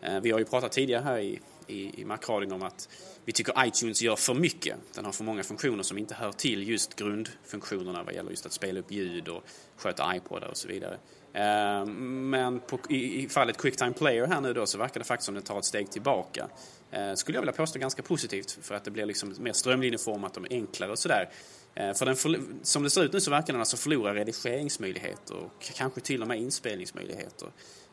Eh, 0.00 0.20
vi 0.20 0.30
har 0.30 0.38
ju 0.38 0.44
pratat 0.44 0.72
tidigare 0.72 1.02
här 1.02 1.18
i, 1.18 1.40
i, 1.66 2.00
i 2.00 2.04
Macradion 2.04 2.52
om 2.52 2.62
att 2.62 2.88
vi 3.24 3.32
tycker 3.32 3.66
iTunes 3.66 4.02
gör 4.02 4.16
för 4.16 4.34
mycket. 4.34 4.76
Den 4.94 5.04
har 5.04 5.12
för 5.12 5.24
många 5.24 5.42
funktioner 5.42 5.82
som 5.82 5.98
inte 5.98 6.14
hör 6.14 6.32
till 6.32 6.68
just 6.68 6.96
grundfunktionerna 6.96 8.02
vad 8.02 8.14
gäller 8.14 8.30
just 8.30 8.46
att 8.46 8.52
spela 8.52 8.80
upp 8.80 8.90
ljud 8.90 9.28
och 9.28 9.42
sköta 9.76 10.16
iPodar 10.16 10.48
och 10.48 10.56
så 10.56 10.68
vidare. 10.68 10.98
Ehm, 11.32 12.30
men 12.30 12.60
på, 12.60 12.78
i, 12.88 13.24
i 13.24 13.28
fallet 13.28 13.56
Quicktime 13.56 13.92
Player 13.92 14.26
här 14.26 14.40
nu 14.40 14.52
då 14.52 14.66
så 14.66 14.78
verkar 14.78 15.00
det 15.00 15.04
faktiskt 15.04 15.26
som 15.26 15.34
det 15.34 15.40
tar 15.40 15.58
ett 15.58 15.64
steg 15.64 15.90
tillbaka. 15.90 16.48
Ehm, 16.90 17.16
skulle 17.16 17.36
jag 17.36 17.42
vilja 17.42 17.52
påstå 17.52 17.78
ganska 17.78 18.02
positivt 18.02 18.58
för 18.62 18.74
att 18.74 18.84
det 18.84 18.90
blir 18.90 19.06
liksom 19.06 19.34
mer 19.38 19.52
strömlinjeformat, 19.52 20.34
de 20.34 20.44
är 20.44 20.52
enklare 20.52 20.90
och 20.90 20.98
sådär. 20.98 21.28
Ehm, 21.74 21.94
för 21.94 22.06
den, 22.06 22.60
som 22.62 22.82
det 22.82 22.90
ser 22.90 23.04
ut 23.04 23.12
nu 23.12 23.20
så 23.20 23.30
verkar 23.30 23.52
den 23.52 23.60
alltså 23.60 23.76
förlora 23.76 24.14
redigeringsmöjligheter 24.14 25.34
och 25.36 25.70
kanske 25.76 26.00
till 26.00 26.22
och 26.22 26.28
med 26.28 26.38
inspelningsmöjligheter. 26.38 27.48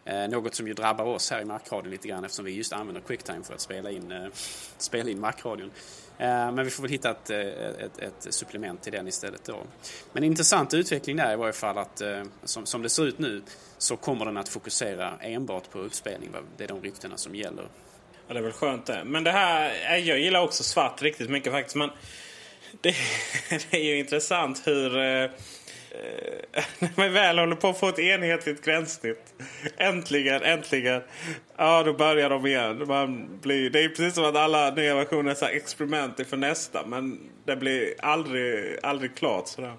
Eh, 0.06 0.28
något 0.28 0.56
som 0.56 0.68
ju 0.68 0.74
drabbar 0.74 1.06
oss 1.06 1.32
här 1.32 1.42
i 1.42 1.46
Markradion 1.46 1.92
lite 1.92 2.08
grann 2.08 2.26
eftersom 2.26 2.46
vi 2.46 2.52
just 2.52 2.74
använder 2.74 3.02
Quicktime 3.02 3.44
för 3.44 3.54
att 3.54 3.62
spela 3.62 3.92
in, 3.92 4.12
eh, 4.12 4.28
spela 4.78 5.10
in 5.10 5.20
Markradion. 5.20 5.72
Eh, 6.18 6.28
men 6.28 6.66
vi 6.66 6.70
får 6.70 6.84
väl 6.84 6.92
hitta 6.92 7.12
ett, 7.12 7.30
ett, 7.30 8.00
ett, 8.00 8.34
supplement 8.34 8.82
till 8.82 8.92
den 8.92 9.08
istället 9.08 9.44
då. 9.46 9.64
Men 10.14 10.24
intressant 10.24 10.74
utveckling 10.74 11.18
där 11.18 11.34
i 11.34 11.36
varje 11.36 11.54
fall 11.54 11.78
att 11.78 12.02
som, 12.44 12.66
som 12.66 12.82
det 12.82 12.90
ser 12.90 13.06
ut 13.06 13.20
nu 13.20 13.42
så 13.78 13.98
kommer 13.98 14.26
den 14.26 14.38
att 14.38 14.50
fokusera 14.50 15.14
enbart 15.22 15.70
på 15.70 15.80
uppspelning. 15.80 16.30
Det 16.58 16.64
är 16.64 16.68
de 16.68 16.82
ryktena 16.82 17.18
som 17.18 17.36
gäller. 17.36 17.68
Ja, 18.28 18.34
det 18.34 18.40
är 18.40 18.44
väl 18.44 18.52
skönt 18.52 18.86
det. 18.86 19.04
Men 19.06 19.24
det 19.24 19.32
här, 19.32 19.98
jag 19.98 20.20
gillar 20.20 20.42
också 20.42 20.64
svart 20.64 21.02
riktigt 21.02 21.30
mycket 21.30 21.52
faktiskt. 21.52 21.76
Men 21.76 21.90
det, 22.82 22.96
det 23.50 23.78
är 23.78 23.84
ju 23.84 24.00
intressant 24.00 24.62
hur 24.68 24.98
Eh, 24.98 25.30
Eh, 25.94 26.64
när 26.80 26.90
man 26.96 27.14
väl 27.14 27.40
håller 27.40 27.56
på 27.56 27.68
att 27.68 27.80
få 27.80 27.90
ett 27.90 28.00
enhetligt 28.00 28.66
gränssnitt. 28.66 29.34
Äntligen, 29.78 30.44
äntligen. 30.44 31.02
Ja, 31.58 31.84
då 31.84 31.94
börjar 31.94 32.30
de 32.30 32.46
igen. 32.46 32.84
Man 32.88 33.40
blir, 33.42 33.70
det 33.70 33.84
är 33.84 33.90
precis 33.90 34.16
som 34.16 34.26
att 34.26 34.36
alla 34.36 34.72
nya 34.72 34.96
versioner 34.96 35.44
är 35.44 35.56
experiment 35.56 36.20
inför 36.20 36.38
nästa. 36.38 36.86
Men 36.86 37.20
det 37.46 37.56
blir 37.56 37.94
aldrig, 38.00 38.78
aldrig 38.84 39.16
klart 39.16 39.48
sådär. 39.48 39.74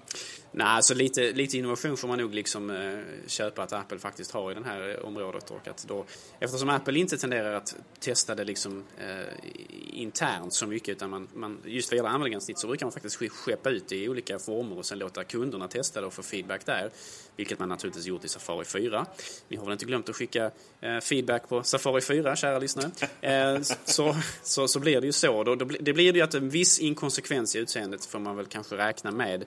Nej, 0.57 0.67
alltså 0.67 0.93
lite, 0.93 1.31
lite 1.31 1.57
innovation 1.57 1.97
får 1.97 2.07
man 2.07 2.17
nog 2.17 2.33
liksom 2.33 2.69
eh, 2.69 2.99
köpa 3.27 3.63
att 3.63 3.73
Apple 3.73 3.99
faktiskt 3.99 4.31
har 4.31 4.51
i 4.51 4.53
det 4.53 4.63
här 4.65 5.05
området. 5.05 5.51
Och 5.51 5.67
att 5.67 5.85
då, 5.87 6.05
eftersom 6.39 6.69
Apple 6.69 6.99
inte 6.99 7.17
tenderar 7.17 7.53
att 7.53 7.75
testa 7.99 8.35
det 8.35 8.43
liksom, 8.43 8.83
eh, 8.97 9.49
internt 9.93 10.53
så 10.53 10.67
mycket 10.67 10.89
utan 10.89 11.09
man, 11.09 11.27
man, 11.33 11.57
just 11.65 11.91
vad 11.91 11.97
gäller 11.97 12.09
användargränssnitt 12.09 12.59
så 12.59 12.67
brukar 12.67 12.85
man 12.85 12.93
faktiskt 12.93 13.31
skeppa 13.31 13.69
ut 13.69 13.87
det 13.87 13.95
i 13.95 14.09
olika 14.09 14.39
former 14.39 14.77
och 14.77 14.85
sen 14.85 14.99
låta 14.99 15.23
kunderna 15.23 15.67
testa 15.67 16.01
det 16.01 16.07
och 16.07 16.13
få 16.13 16.23
feedback 16.23 16.65
där. 16.65 16.91
Vilket 17.35 17.59
man 17.59 17.69
naturligtvis 17.69 18.05
gjort 18.05 18.25
i 18.25 18.27
Safari 18.27 18.65
4. 18.65 19.05
Ni 19.47 19.57
har 19.57 19.65
väl 19.65 19.73
inte 19.73 19.85
glömt 19.85 20.09
att 20.09 20.15
skicka 20.15 20.51
eh, 20.81 20.99
feedback 20.99 21.49
på 21.49 21.63
Safari 21.63 22.01
4, 22.01 22.35
kära 22.35 22.59
lyssnare? 22.59 22.91
Eh, 23.21 23.61
så, 23.85 24.15
så, 24.43 24.67
så 24.67 24.79
blir 24.79 25.01
det 25.01 25.07
ju 25.07 25.13
så. 25.13 25.43
Då, 25.43 25.55
då, 25.55 25.65
det 25.65 25.93
blir 25.93 26.15
ju 26.15 26.21
att 26.21 26.33
en 26.33 26.49
viss 26.49 26.79
inkonsekvens 26.79 27.55
i 27.55 27.59
utseendet 27.59 28.05
får 28.05 28.19
man 28.19 28.35
väl 28.35 28.45
kanske 28.45 28.77
räkna 28.77 29.11
med 29.11 29.45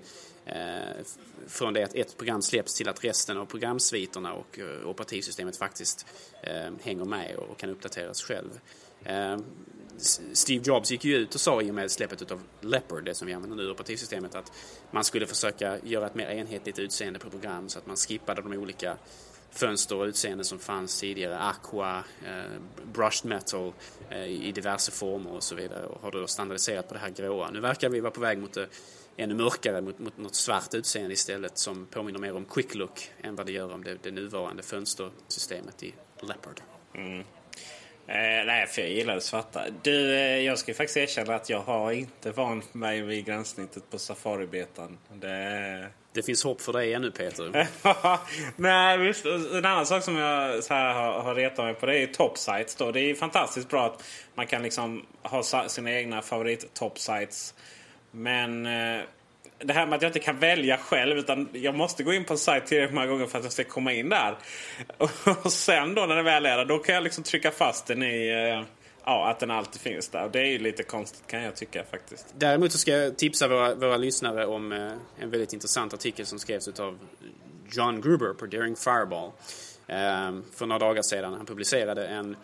Eh, 0.49 1.05
från 1.47 1.75
det 1.75 1.85
att 1.85 1.95
ett 1.95 2.17
program 2.17 2.43
släpps 2.43 2.75
till 2.75 2.89
att 2.89 3.05
resten 3.05 3.39
av 3.39 3.47
programsviterna 3.47 4.33
och 4.33 4.59
eh, 4.59 4.89
operativsystemet 4.89 5.57
faktiskt 5.57 6.07
eh, 6.43 6.73
hänger 6.83 7.05
med 7.05 7.37
och 7.37 7.59
kan 7.59 7.71
uppdateras 7.71 8.23
själv. 8.23 8.61
Eh, 9.05 9.39
Steve 10.33 10.65
Jobs 10.67 10.91
gick 10.91 11.05
ju 11.05 11.17
ut 11.17 11.35
och 11.35 11.41
sa 11.41 11.63
i 11.63 11.71
och 11.71 11.75
med 11.75 11.91
släppet 11.91 12.31
av 12.31 12.41
Leopard, 12.61 13.05
det 13.05 13.15
som 13.15 13.27
vi 13.27 13.33
använder 13.33 13.57
nu, 13.57 13.71
operativsystemet, 13.71 14.35
att 14.35 14.53
man 14.91 15.05
skulle 15.05 15.27
försöka 15.27 15.79
göra 15.85 16.07
ett 16.07 16.15
mer 16.15 16.29
enhetligt 16.29 16.79
utseende 16.79 17.19
på 17.19 17.31
program 17.31 17.69
så 17.69 17.79
att 17.79 17.87
man 17.87 17.97
skippade 17.97 18.43
de 18.43 18.53
olika 18.53 18.97
fönster 19.51 19.97
och 19.97 20.05
utseenden 20.05 20.45
som 20.45 20.59
fanns 20.59 21.01
tidigare. 21.01 21.39
Aqua, 21.39 22.05
eh, 22.27 22.61
brushed 22.93 23.29
metal 23.29 23.73
eh, 24.11 24.25
i 24.25 24.53
diverse 24.53 24.93
former 24.93 25.33
och 25.33 25.43
så 25.43 25.55
vidare 25.55 25.87
och 25.87 26.03
har 26.03 26.11
då 26.11 26.27
standardiserat 26.27 26.89
på 26.89 26.95
det 26.95 27.01
här 27.01 27.11
gråa. 27.11 27.51
Nu 27.51 27.61
verkar 27.61 27.89
vi 27.89 28.01
vara 28.01 28.11
på 28.11 28.21
väg 28.21 28.39
mot 28.39 28.53
det 28.53 28.69
ännu 29.19 29.35
mörkare 29.35 29.81
mot, 29.81 29.99
mot 29.99 30.19
något 30.19 30.35
svart 30.35 30.75
utseende 30.75 31.13
istället 31.13 31.59
som 31.59 31.87
påminner 31.87 32.19
mer 32.19 32.37
om 32.37 32.45
quick 32.45 32.75
look 32.75 33.11
än 33.23 33.37
vad 33.37 33.47
det 33.47 33.53
gör 33.53 33.73
om 33.73 33.85
det, 33.85 33.99
det 34.03 34.11
nuvarande 34.11 34.63
fönstersystemet 34.63 35.83
i 35.83 35.95
Leopard. 36.21 36.61
Mm. 36.95 37.25
Eh, 38.09 38.47
nej, 38.47 38.67
för 38.67 38.83
jag 38.83 38.91
gillar 38.91 39.15
det 39.15 39.21
svarta. 39.21 39.65
Du, 39.83 40.15
eh, 40.15 40.39
jag 40.39 40.59
ska 40.59 40.75
faktiskt 40.75 40.97
erkänna 40.97 41.35
att 41.35 41.51
jag 41.51 41.61
har 41.61 41.93
inte 41.93 42.31
vant 42.31 42.75
mig 42.75 43.03
vid 43.03 43.25
gränssnittet 43.25 43.91
på 43.91 43.99
Safari-betan. 43.99 44.99
Det... 45.13 45.89
det 46.13 46.23
finns 46.23 46.45
hopp 46.45 46.61
för 46.61 46.73
dig 46.73 46.95
ännu 46.95 47.11
Peter. 47.11 47.69
nej, 48.57 48.99
visst. 48.99 49.27
En 49.27 49.65
annan 49.65 49.87
sak 49.87 50.03
som 50.03 50.17
jag 50.17 50.65
så 50.65 50.75
här 50.75 50.95
har, 50.95 51.21
har 51.21 51.35
retat 51.35 51.65
mig 51.65 51.75
på 51.75 51.87
det 51.87 51.99
är 51.99 52.07
topsites. 52.07 52.75
Då. 52.75 52.93
Det 52.93 53.01
är 53.01 53.15
fantastiskt 53.15 53.69
bra 53.69 53.87
att 53.87 54.05
man 54.35 54.47
kan 54.47 54.63
liksom 54.63 55.07
ha 55.23 55.43
sina 55.69 55.93
egna 55.93 56.21
favorit-topsites 56.21 57.55
men 58.19 58.67
eh, 58.67 59.03
det 59.59 59.73
här 59.73 59.87
med 59.87 59.97
att 59.97 60.03
jag 60.03 60.09
inte 60.09 60.19
kan 60.19 60.39
välja 60.39 60.79
själv 60.79 61.19
utan 61.19 61.49
jag 61.53 61.75
måste 61.75 62.03
gå 62.03 62.13
in 62.13 62.25
på 62.25 62.33
en 62.33 62.39
sajt 62.39 62.67
tillräckligt 62.67 62.95
många 62.95 63.07
gånger 63.07 63.27
för 63.27 63.39
att 63.39 63.45
jag 63.45 63.53
ska 63.53 63.65
komma 63.65 63.93
in 63.93 64.09
där. 64.09 64.39
Och 65.45 65.53
sen 65.53 65.95
då 65.95 66.07
när 66.07 66.17
det 66.17 66.23
väl 66.23 66.47
är 66.47 66.57
där 66.57 66.65
då 66.65 66.79
kan 66.79 66.95
jag 66.95 67.05
liksom 67.05 67.25
trycka 67.25 67.51
fast 67.51 67.87
den 67.87 68.03
i 68.03 68.29
eh, 68.29 68.65
ja, 69.05 69.31
att 69.31 69.41
den 69.41 69.51
alltid 69.51 69.81
finns 69.81 70.09
där. 70.09 70.29
Det 70.33 70.41
är 70.41 70.45
ju 70.45 70.59
lite 70.59 70.83
konstigt 70.83 71.27
kan 71.27 71.43
jag 71.43 71.57
tycka 71.57 71.85
faktiskt. 71.85 72.27
Däremot 72.39 72.73
så 72.73 72.79
ska 72.79 72.91
jag 72.91 73.17
tipsa 73.17 73.49
våra, 73.49 73.75
våra 73.75 73.97
lyssnare 73.97 74.47
om 74.47 74.73
eh, 74.73 74.93
en 75.19 75.31
väldigt 75.31 75.53
intressant 75.53 75.95
artikel 75.95 76.27
som 76.27 76.39
skrevs 76.39 76.81
av 76.81 76.99
John 77.73 78.01
Gruber 78.01 78.35
på 78.35 78.47
Daring 78.47 78.77
Fireball. 78.77 79.31
Eh, 79.87 80.41
för 80.57 80.67
några 80.67 80.79
dagar 80.79 81.03
sedan. 81.03 81.35
Han 81.35 81.47
publicerade 81.47 82.07
en 82.07 82.37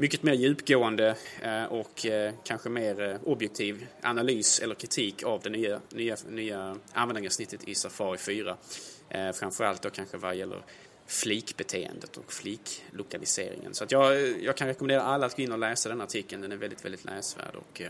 mycket 0.00 0.22
mer 0.22 0.32
djupgående 0.32 1.16
eh, 1.42 1.64
och 1.64 2.06
eh, 2.06 2.32
kanske 2.44 2.68
mer 2.68 3.02
eh, 3.02 3.16
objektiv 3.24 3.86
analys 4.02 4.60
eller 4.60 4.74
kritik 4.74 5.22
av 5.22 5.40
det 5.40 5.50
nya, 5.50 5.80
nya, 5.88 6.16
nya 6.28 6.76
användargränssnittet 6.92 7.68
i 7.68 7.74
Safari 7.74 8.18
4. 8.18 8.56
Framförallt 9.34 9.82
då 9.82 9.90
kanske 9.90 10.16
vad 10.16 10.36
gäller 10.36 10.62
flikbeteendet 11.06 12.16
och 12.16 12.32
fliklokaliseringen. 12.32 13.74
Så 13.74 13.84
att 13.84 13.92
jag, 13.92 14.42
jag 14.42 14.56
kan 14.56 14.68
rekommendera 14.68 15.02
alla 15.02 15.26
att 15.26 15.36
gå 15.36 15.42
in 15.42 15.52
och 15.52 15.58
läsa 15.58 15.88
den 15.88 16.00
artikeln. 16.00 16.42
Den 16.42 16.52
är 16.52 16.56
väldigt, 16.56 16.84
väldigt 16.84 17.04
läsvärd 17.04 17.54
och 17.54 17.82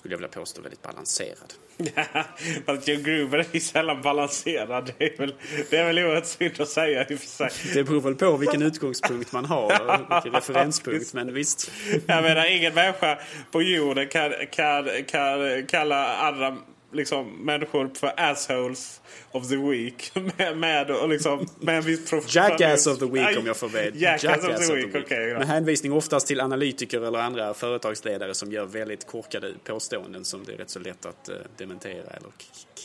skulle 0.00 0.14
jag 0.14 0.18
vilja 0.18 0.28
påstå 0.28 0.62
väldigt 0.62 0.82
balanserad. 0.82 1.54
Fast 2.66 2.88
Joe 2.88 2.96
Gruber 2.96 3.38
är 3.38 3.46
ju 3.52 3.60
sällan 3.60 4.02
balanserad. 4.02 4.92
Det 4.98 5.04
är 5.04 5.18
väl, 5.18 5.34
det 5.70 5.76
är 5.76 5.84
väl 5.84 5.98
oerhört 5.98 6.26
synd 6.26 6.60
att 6.60 6.68
säga 6.68 7.06
i 7.08 7.14
och 7.14 7.18
för 7.18 7.26
sig. 7.26 7.50
Det 7.74 7.84
beror 7.84 8.00
väl 8.00 8.14
på 8.14 8.36
vilken 8.36 8.62
utgångspunkt 8.62 9.32
man 9.32 9.44
har 9.44 9.64
och 9.66 10.14
vilken 10.16 10.32
referenspunkt. 10.32 11.14
Men 11.14 11.34
visst. 11.34 11.70
Jag 12.06 12.22
menar, 12.22 12.46
ingen 12.46 12.74
människa 12.74 13.18
på 13.50 13.62
jorden 13.62 14.08
kan, 14.08 14.32
kan, 14.52 14.88
kan 15.06 15.66
kalla 15.66 16.16
andra 16.16 16.56
liksom, 16.92 17.44
människor 17.44 17.90
för 17.94 18.12
assholes 18.16 19.00
of 19.32 19.48
the 19.48 19.56
week. 19.56 20.12
Med, 20.36 20.56
med, 20.56 20.90
och 20.90 21.08
liksom, 21.08 21.48
med 21.60 21.76
en 21.76 21.82
viss 21.82 22.12
Jackass 22.28 22.86
of 22.86 22.98
the 22.98 23.06
week 23.06 23.38
om 23.38 23.46
jag 23.46 23.56
får 23.56 23.68
be. 23.68 23.90
Jackass, 23.94 24.22
Jackass 24.22 24.60
of 24.60 24.66
the 24.66 24.74
week, 24.74 24.88
okej. 24.88 25.00
Okay, 25.02 25.34
Med 25.34 25.48
hänvisning 25.48 25.92
oftast 25.92 26.26
till 26.26 26.40
analytiker 26.40 27.00
eller 27.00 27.18
andra 27.18 27.54
företagsledare 27.54 28.34
som 28.34 28.52
gör 28.52 28.66
väldigt 28.66 29.06
korkade 29.06 29.54
påståenden 29.64 30.24
som 30.24 30.44
det 30.44 30.52
är 30.52 30.56
rätt 30.56 30.70
så 30.70 30.78
lätt 30.78 31.06
att 31.06 31.28
uh, 31.28 31.36
dementera 31.56 32.10
eller 32.10 32.30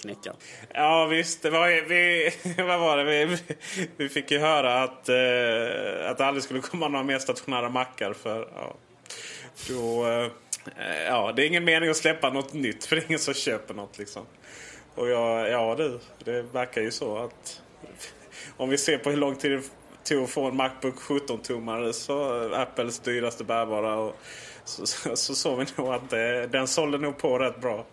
knäcka. 0.01 0.33
Ja 0.73 1.05
visst, 1.05 1.41
det 1.41 1.49
var, 1.49 1.87
vi, 1.87 2.31
vad 2.63 2.79
var 2.79 2.97
det? 2.97 3.03
Vi, 3.03 3.37
vi 3.97 4.09
fick 4.09 4.31
ju 4.31 4.39
höra 4.39 4.83
att, 4.83 5.09
uh, 5.09 6.09
att 6.09 6.17
det 6.17 6.25
aldrig 6.25 6.43
skulle 6.43 6.61
komma 6.61 6.87
några 6.87 7.03
mer 7.03 7.19
stationära 7.19 7.69
mackar 7.69 8.13
för 8.13 8.49
ja, 8.55 8.75
då... 9.69 10.07
Uh, 10.07 10.31
Eh, 10.67 11.03
ja, 11.07 11.33
det 11.35 11.43
är 11.43 11.47
ingen 11.47 11.63
mening 11.63 11.89
att 11.89 11.97
släppa 11.97 12.29
något 12.29 12.53
nytt 12.53 12.85
för 12.85 12.95
det 12.95 13.01
är 13.01 13.05
ingen 13.05 13.19
som 13.19 13.33
köper 13.33 13.73
något 13.73 13.97
liksom. 13.97 14.25
Och 14.95 15.09
jag, 15.09 15.49
ja 15.49 15.75
du, 15.75 15.99
det 16.23 16.41
verkar 16.41 16.81
ju 16.81 16.91
så 16.91 17.17
att 17.17 17.61
om 18.57 18.69
vi 18.69 18.77
ser 18.77 18.97
på 18.97 19.09
hur 19.09 19.17
lång 19.17 19.35
tid 19.35 19.51
det 19.51 19.63
tog 20.03 20.23
att 20.23 20.29
få 20.29 20.45
en 20.45 20.55
Macbook 20.55 20.95
17-tummare 20.95 21.91
så 21.91 22.49
Apples 22.53 22.99
dyraste 22.99 23.43
bärbara 23.43 23.95
och 23.95 24.15
så, 24.65 24.85
så, 24.85 25.15
så 25.15 25.35
såg 25.35 25.59
vi 25.59 25.65
nog 25.75 25.93
att 25.93 26.09
det, 26.09 26.47
den 26.47 26.67
sålde 26.67 26.97
nog 26.97 27.17
på 27.17 27.39
rätt 27.39 27.61
bra. 27.61 27.85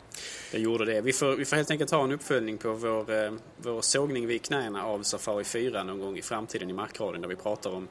Det 0.52 0.58
gjorde 0.58 0.85
det. 0.85 1.00
Vi 1.00 1.12
får, 1.12 1.37
vi 1.37 1.44
får 1.44 1.56
helt 1.56 1.70
enkelt 1.70 1.90
ha 1.90 2.04
en 2.04 2.12
uppföljning 2.12 2.58
på 2.58 2.72
vår, 2.72 3.24
eh, 3.24 3.32
vår 3.56 3.80
sågning 3.80 4.26
vid 4.26 4.42
knäna 4.42 4.85
av 4.85 5.02
Safari 5.02 5.44
4 5.44 5.82
någon 5.82 6.00
gång 6.00 6.18
i 6.18 6.22
framtiden 6.22 6.70
i 6.70 6.72
markradion 6.72 7.20
där 7.20 7.28
vi 7.28 7.37
pratar 7.37 7.70
om 7.70 7.88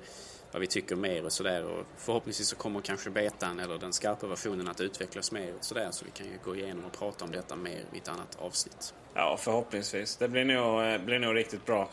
vad 0.51 0.61
vi 0.61 0.67
tycker 0.67 0.95
mer 0.95 1.25
och 1.25 1.31
sådär. 1.31 1.65
Och 1.65 1.85
förhoppningsvis 1.97 2.47
så 2.47 2.55
kommer 2.55 2.81
kanske 2.81 3.09
betan 3.09 3.59
eller 3.59 3.77
den 3.77 3.93
skarpa 3.93 4.27
versionen 4.27 4.67
att 4.67 4.81
utvecklas 4.81 5.31
mer 5.31 5.53
och 5.59 5.65
sådär. 5.65 5.87
Så 5.91 6.05
vi 6.05 6.11
kan 6.11 6.27
ju 6.27 6.33
gå 6.43 6.55
igenom 6.55 6.85
och 6.85 6.99
prata 6.99 7.25
om 7.25 7.31
detta 7.31 7.55
mer 7.55 7.85
i 7.93 7.97
ett 7.97 8.07
annat 8.07 8.37
avsnitt. 8.39 8.93
Ja, 9.13 9.37
förhoppningsvis. 9.39 10.15
Det 10.15 10.27
blir 10.27 10.45
nog, 10.45 10.83
eh, 10.83 10.97
blir 10.97 11.19
nog 11.19 11.35
riktigt 11.35 11.65
bra. 11.65 11.89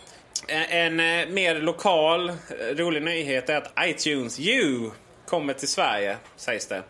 En, 0.47 0.99
en 0.99 1.29
eh, 1.29 1.35
mer 1.35 1.61
lokal 1.61 2.29
eh, 2.29 2.35
rolig 2.59 3.03
nyhet 3.03 3.49
är 3.49 3.57
att 3.57 3.73
iTunes 3.81 4.39
U 4.41 4.91
kommer 5.27 5.55
till 5.55 5.69
Sverige, 5.69 6.17
sägs 6.37 6.67
det. 6.67 6.83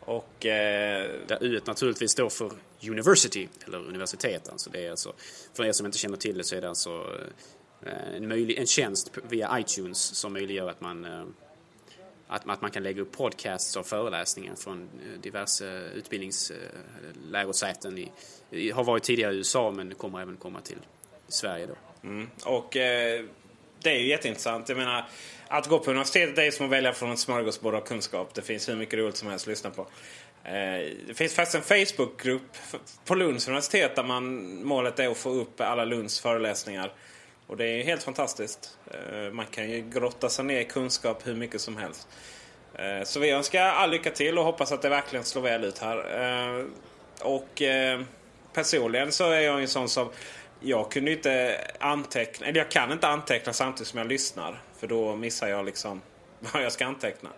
Och, 0.00 0.46
eh... 0.46 1.10
Där 1.26 1.38
U 1.40 1.60
naturligtvis 1.64 2.10
står 2.10 2.28
för 2.28 2.52
University, 2.88 3.48
eller 3.66 3.78
universitet. 3.78 4.48
Alltså 4.48 4.70
det 4.70 4.86
är 4.86 4.90
alltså, 4.90 5.12
för 5.54 5.64
er 5.64 5.72
som 5.72 5.86
inte 5.86 5.98
känner 5.98 6.16
till 6.16 6.38
det 6.38 6.44
så 6.44 6.56
är 6.56 6.60
det 6.60 6.68
alltså 6.68 6.90
Eh, 6.90 7.26
Eh, 7.86 8.16
en, 8.16 8.28
möjlig, 8.28 8.58
en 8.58 8.66
tjänst 8.66 9.18
via 9.28 9.58
iTunes 9.58 9.98
som 9.98 10.32
möjliggör 10.32 10.70
att 10.70 10.80
man, 10.80 11.04
eh, 11.04 11.24
att, 12.26 12.48
att 12.48 12.62
man 12.62 12.70
kan 12.70 12.82
lägga 12.82 13.02
upp 13.02 13.12
podcasts 13.12 13.76
och 13.76 13.86
föreläsningar 13.86 14.54
från 14.54 14.82
eh, 14.82 14.88
diverse 15.20 15.90
utbildningslärosäten. 15.94 18.08
I, 18.50 18.70
har 18.70 18.84
varit 18.84 19.02
tidigare 19.02 19.34
i 19.34 19.36
USA 19.36 19.70
men 19.70 19.94
kommer 19.94 20.20
även 20.20 20.36
komma 20.36 20.60
till 20.60 20.78
Sverige 21.28 21.66
då. 21.66 21.74
Mm. 22.08 22.30
Och 22.44 22.76
eh, 22.76 23.24
det 23.82 23.90
är 23.90 23.98
ju 23.98 24.08
jätteintressant. 24.08 24.68
Jag 24.68 24.78
menar, 24.78 25.08
att 25.48 25.66
gå 25.66 25.78
på 25.78 25.90
universitetet 25.90 26.38
är 26.38 26.50
som 26.50 26.66
att 26.66 26.72
välja 26.72 26.92
från 26.92 27.12
ett 27.12 27.18
smörgåsbord 27.18 27.74
av 27.74 27.80
kunskap. 27.80 28.34
Det 28.34 28.42
finns 28.42 28.68
hur 28.68 28.76
mycket 28.76 28.98
roligt 28.98 29.16
som 29.16 29.28
helst 29.28 29.44
att 29.44 29.48
lyssna 29.48 29.70
på. 29.70 29.86
Det 31.06 31.14
finns 31.14 31.34
faktiskt 31.34 31.54
en 31.54 31.62
Facebookgrupp 31.86 32.56
på 33.04 33.14
Lunds 33.14 33.48
universitet 33.48 33.96
där 33.96 34.02
man, 34.02 34.54
målet 34.64 34.98
är 34.98 35.08
att 35.08 35.16
få 35.16 35.30
upp 35.30 35.60
alla 35.60 35.84
Lunds 35.84 36.20
föreläsningar 36.20 36.92
och 37.48 37.56
det 37.56 37.64
är 37.64 37.84
helt 37.84 38.02
fantastiskt. 38.02 38.78
Eh, 38.90 39.32
man 39.32 39.46
kan 39.46 39.70
ju 39.70 39.90
grotta 39.90 40.28
sig 40.28 40.44
ner 40.44 40.60
i 40.60 40.64
kunskap 40.64 41.26
hur 41.26 41.34
mycket 41.34 41.60
som 41.60 41.76
helst. 41.76 42.08
Eh, 42.74 43.04
så 43.04 43.20
vi 43.20 43.30
önskar 43.30 43.62
all 43.62 43.90
lycka 43.90 44.10
till 44.10 44.38
och 44.38 44.44
hoppas 44.44 44.72
att 44.72 44.82
det 44.82 44.88
verkligen 44.88 45.24
slår 45.24 45.42
väl 45.42 45.64
ut 45.64 45.78
här. 45.78 45.96
Eh, 46.22 46.64
och 47.22 47.62
personligen 48.52 49.12
så 49.12 49.30
är 49.30 49.40
jag 49.40 49.60
en 49.60 49.68
sån 49.68 49.88
som 49.88 50.08
jag 50.60 50.90
kunde 50.90 51.12
inte 51.12 51.60
anteckna, 51.78 52.46
eller 52.46 52.58
jag 52.58 52.70
kan 52.70 52.92
inte 52.92 53.08
anteckna 53.08 53.52
samtidigt 53.52 53.88
som 53.88 53.98
jag 53.98 54.08
lyssnar. 54.08 54.62
För 54.78 54.86
då 54.86 55.16
missar 55.16 55.48
jag 55.48 55.64
liksom 55.64 56.02
vad 56.52 56.62
jag 56.62 56.72
ska 56.72 56.86
anteckna 56.86 57.30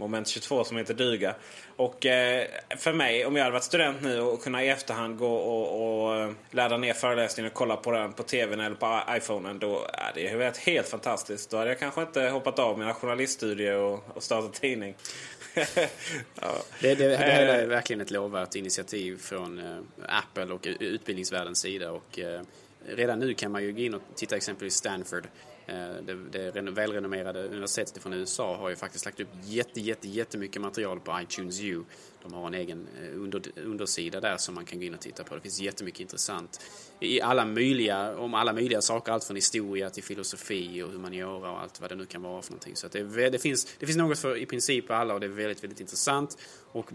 moment 0.00 0.28
22 0.28 0.64
som 0.64 0.76
heter 0.76 0.94
duga. 0.94 1.34
Och 1.76 2.06
eh, 2.06 2.46
för 2.76 2.92
mig, 2.92 3.26
om 3.26 3.36
jag 3.36 3.44
hade 3.44 3.52
varit 3.52 3.64
student 3.64 4.02
nu 4.02 4.20
och 4.20 4.42
kunna 4.42 4.64
i 4.64 4.68
efterhand 4.68 5.18
gå 5.18 5.34
och, 5.34 6.06
och 6.06 6.16
eh, 6.16 6.32
ladda 6.50 6.76
ner 6.76 6.92
föreläsningen 6.92 7.50
och 7.50 7.58
kolla 7.58 7.76
på 7.76 7.90
den 7.90 8.12
på 8.12 8.22
tvn 8.22 8.60
eller 8.60 8.76
på 8.76 9.00
iPhonen. 9.10 9.58
Då 9.58 9.86
är 9.92 10.12
det 10.14 10.36
varit 10.36 10.56
helt 10.56 10.88
fantastiskt. 10.88 11.50
Då 11.50 11.56
hade 11.56 11.70
jag 11.70 11.78
kanske 11.78 12.02
inte 12.02 12.22
hoppat 12.22 12.58
av 12.58 12.78
mina 12.78 12.94
journaliststudier 12.94 13.76
och, 13.76 14.04
och 14.14 14.22
startat 14.22 14.54
tidning. 14.54 14.94
ja. 15.54 16.52
det, 16.80 16.94
det, 16.94 17.08
det, 17.08 17.16
här 17.16 17.46
är 17.46 17.62
eh. 17.62 17.68
verkligen 17.68 18.00
ett 18.00 18.10
lovvärt 18.10 18.54
initiativ 18.54 19.18
från 19.18 19.58
eh, 19.58 19.78
Apple 20.08 20.54
och 20.54 20.66
utbildningsvärldens 20.80 21.60
sida. 21.60 21.90
Och, 21.90 22.18
eh, 22.18 22.42
redan 22.86 23.18
nu 23.18 23.34
kan 23.34 23.52
man 23.52 23.62
ju 23.62 23.72
gå 23.72 23.80
in 23.80 23.94
och 23.94 24.02
titta 24.14 24.36
exempelvis 24.36 24.74
Stanford 24.74 25.28
Eh, 25.66 26.02
det, 26.02 26.50
det 26.50 26.70
välrenommerade 26.70 27.44
universitetet 27.44 28.02
från 28.02 28.12
USA 28.12 28.56
har 28.56 28.70
ju 28.70 28.76
faktiskt 28.76 29.04
lagt 29.04 29.20
upp 29.20 29.28
jätte, 29.42 29.80
jätte, 29.80 30.08
jättemycket 30.08 30.62
material 30.62 31.00
på 31.00 31.20
iTunes 31.22 31.60
U. 31.60 31.84
De 32.22 32.32
har 32.32 32.46
en 32.46 32.54
egen 32.54 32.88
eh, 33.02 33.20
under, 33.22 33.42
undersida 33.56 34.20
där 34.20 34.36
som 34.36 34.54
man 34.54 34.64
kan 34.64 34.78
gå 34.78 34.84
in 34.84 34.94
och 34.94 35.00
titta 35.00 35.24
på. 35.24 35.34
Det 35.34 35.40
finns 35.40 35.60
jättemycket 35.60 36.00
intressant 36.00 36.60
i 37.00 37.20
alla 37.20 37.44
möjliga, 37.44 38.16
om 38.16 38.34
alla 38.34 38.52
möjliga 38.52 38.80
saker. 38.80 39.12
Allt 39.12 39.24
från 39.24 39.36
historia 39.36 39.90
till 39.90 40.02
filosofi 40.02 40.82
och 40.82 40.90
humaniora 40.90 41.50
och 41.50 41.60
allt 41.60 41.80
vad 41.80 41.90
det 41.90 41.96
nu 41.96 42.06
kan 42.06 42.22
vara 42.22 42.42
för 42.42 42.50
någonting. 42.50 42.76
Så 42.76 42.88
det, 42.88 43.30
det, 43.30 43.38
finns, 43.38 43.76
det 43.78 43.86
finns 43.86 43.98
något 43.98 44.18
för 44.18 44.36
i 44.36 44.46
princip 44.46 44.90
alla 44.90 45.14
och 45.14 45.20
det 45.20 45.26
är 45.26 45.28
väldigt, 45.28 45.64
väldigt 45.64 45.80
intressant. 45.80 46.38
Och 46.72 46.90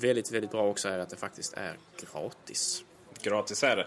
väldigt, 0.00 0.32
väldigt 0.32 0.50
bra 0.50 0.68
också 0.68 0.88
är 0.88 0.98
att 0.98 1.10
det 1.10 1.16
faktiskt 1.16 1.54
är 1.54 1.78
gratis 2.00 2.84
gratis 3.22 3.64
är 3.64 3.76
det. 3.76 3.86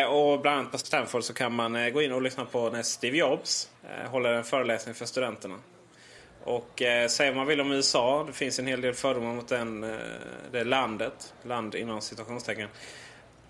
Eh, 0.00 0.06
och 0.06 0.40
bland 0.40 0.58
annat 0.58 0.72
på 0.72 0.78
Stanford 0.78 1.24
så 1.24 1.34
kan 1.34 1.54
man 1.54 1.76
eh, 1.76 1.88
gå 1.88 2.02
in 2.02 2.12
och 2.12 2.22
lyssna 2.22 2.44
på 2.44 2.70
när 2.70 2.82
Steve 2.82 3.16
Jobs 3.16 3.68
eh, 3.84 4.10
håller 4.10 4.32
en 4.32 4.44
föreläsning 4.44 4.94
för 4.94 5.06
studenterna. 5.06 5.56
Och 6.44 6.82
eh, 6.82 7.08
säger 7.08 7.34
man 7.34 7.46
vill 7.46 7.60
om 7.60 7.72
USA, 7.72 8.24
det 8.26 8.32
finns 8.32 8.58
en 8.58 8.66
hel 8.66 8.80
del 8.80 8.94
fördomar 8.94 9.34
mot 9.34 9.48
den, 9.48 9.84
eh, 9.84 9.98
det 10.52 10.64
landet, 10.64 11.34
land 11.42 11.74
inom 11.74 12.00
citationstecken. 12.00 12.68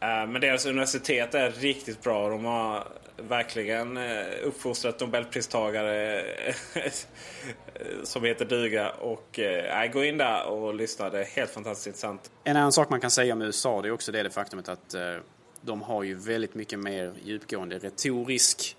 Eh, 0.04 0.26
men 0.26 0.40
deras 0.40 0.66
universitet 0.66 1.34
är 1.34 1.50
riktigt 1.50 2.02
bra. 2.02 2.28
De 2.28 2.44
har 2.44 2.88
verkligen 3.16 3.96
eh, 3.96 4.26
uppfostrat 4.44 5.00
nobelpristagare 5.00 6.20
eh, 6.20 6.54
som 8.02 8.24
heter 8.24 8.44
duga. 8.44 8.90
Och 8.90 9.38
äh, 9.38 9.92
gå 9.92 10.04
in 10.04 10.18
där 10.18 10.44
och 10.44 10.74
lyssna. 10.74 11.10
Det 11.10 11.20
är 11.20 11.24
helt 11.24 11.50
fantastiskt 11.50 11.86
intressant. 11.86 12.30
En 12.44 12.56
annan 12.56 12.72
sak 12.72 12.90
man 12.90 13.00
kan 13.00 13.10
säga 13.10 13.32
om 13.32 13.42
USA 13.42 13.82
det 13.82 13.88
är 13.88 13.92
också 13.92 14.12
det, 14.12 14.22
det 14.22 14.30
faktumet 14.30 14.68
att 14.68 14.94
de 15.60 15.82
har 15.82 16.02
ju 16.02 16.14
väldigt 16.14 16.54
mycket 16.54 16.78
mer 16.78 17.12
djupgående 17.24 17.78
retorisk 17.78 18.76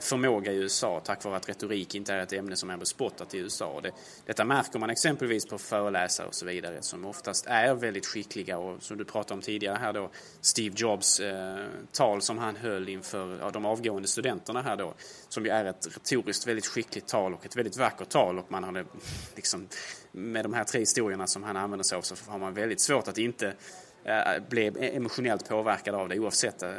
förmåga 0.00 0.52
i 0.52 0.56
USA 0.56 1.00
tack 1.04 1.24
vare 1.24 1.36
att 1.36 1.48
retorik 1.48 1.94
inte 1.94 2.14
är 2.14 2.18
ett 2.18 2.32
ämne 2.32 2.56
som 2.56 2.70
är 2.70 2.76
bespottat 2.76 3.34
i 3.34 3.38
USA. 3.38 3.80
Det, 3.82 3.92
detta 4.26 4.44
märker 4.44 4.78
man 4.78 4.90
exempelvis 4.90 5.46
på 5.46 5.58
föreläsare 5.58 6.26
och 6.26 6.34
så 6.34 6.46
vidare 6.46 6.82
som 6.82 7.04
oftast 7.04 7.46
är 7.46 7.74
väldigt 7.74 8.06
skickliga 8.06 8.58
och 8.58 8.82
som 8.82 8.96
du 8.96 9.04
pratade 9.04 9.34
om 9.34 9.40
tidigare 9.40 9.78
här 9.80 9.92
då 9.92 10.10
Steve 10.40 10.74
Jobs 10.78 11.20
eh, 11.20 11.66
tal 11.92 12.22
som 12.22 12.38
han 12.38 12.56
höll 12.56 12.88
inför 12.88 13.38
ja, 13.40 13.50
de 13.50 13.66
avgående 13.66 14.08
studenterna 14.08 14.62
här 14.62 14.76
då 14.76 14.94
som 15.28 15.44
ju 15.44 15.50
är 15.50 15.64
ett 15.64 15.86
retoriskt 15.86 16.46
väldigt 16.46 16.66
skickligt 16.66 17.08
tal 17.08 17.34
och 17.34 17.46
ett 17.46 17.56
väldigt 17.56 17.76
vackert 17.76 18.08
tal 18.08 18.38
och 18.38 18.52
man 18.52 18.64
hade 18.64 18.84
liksom 19.36 19.68
med 20.12 20.44
de 20.44 20.52
här 20.52 20.64
tre 20.64 20.80
historierna 20.80 21.26
som 21.26 21.42
han 21.42 21.56
använder 21.56 21.84
sig 21.84 21.98
av 21.98 22.02
så 22.02 22.14
har 22.26 22.38
man 22.38 22.54
väldigt 22.54 22.80
svårt 22.80 23.08
att 23.08 23.18
inte 23.18 23.54
Eh, 24.04 24.42
blev 24.48 24.76
e- 24.76 24.96
emotionellt 24.96 25.48
påverkad 25.48 25.94
av 25.94 26.08
det 26.08 26.18
oavsett 26.18 26.62
eh, 26.62 26.70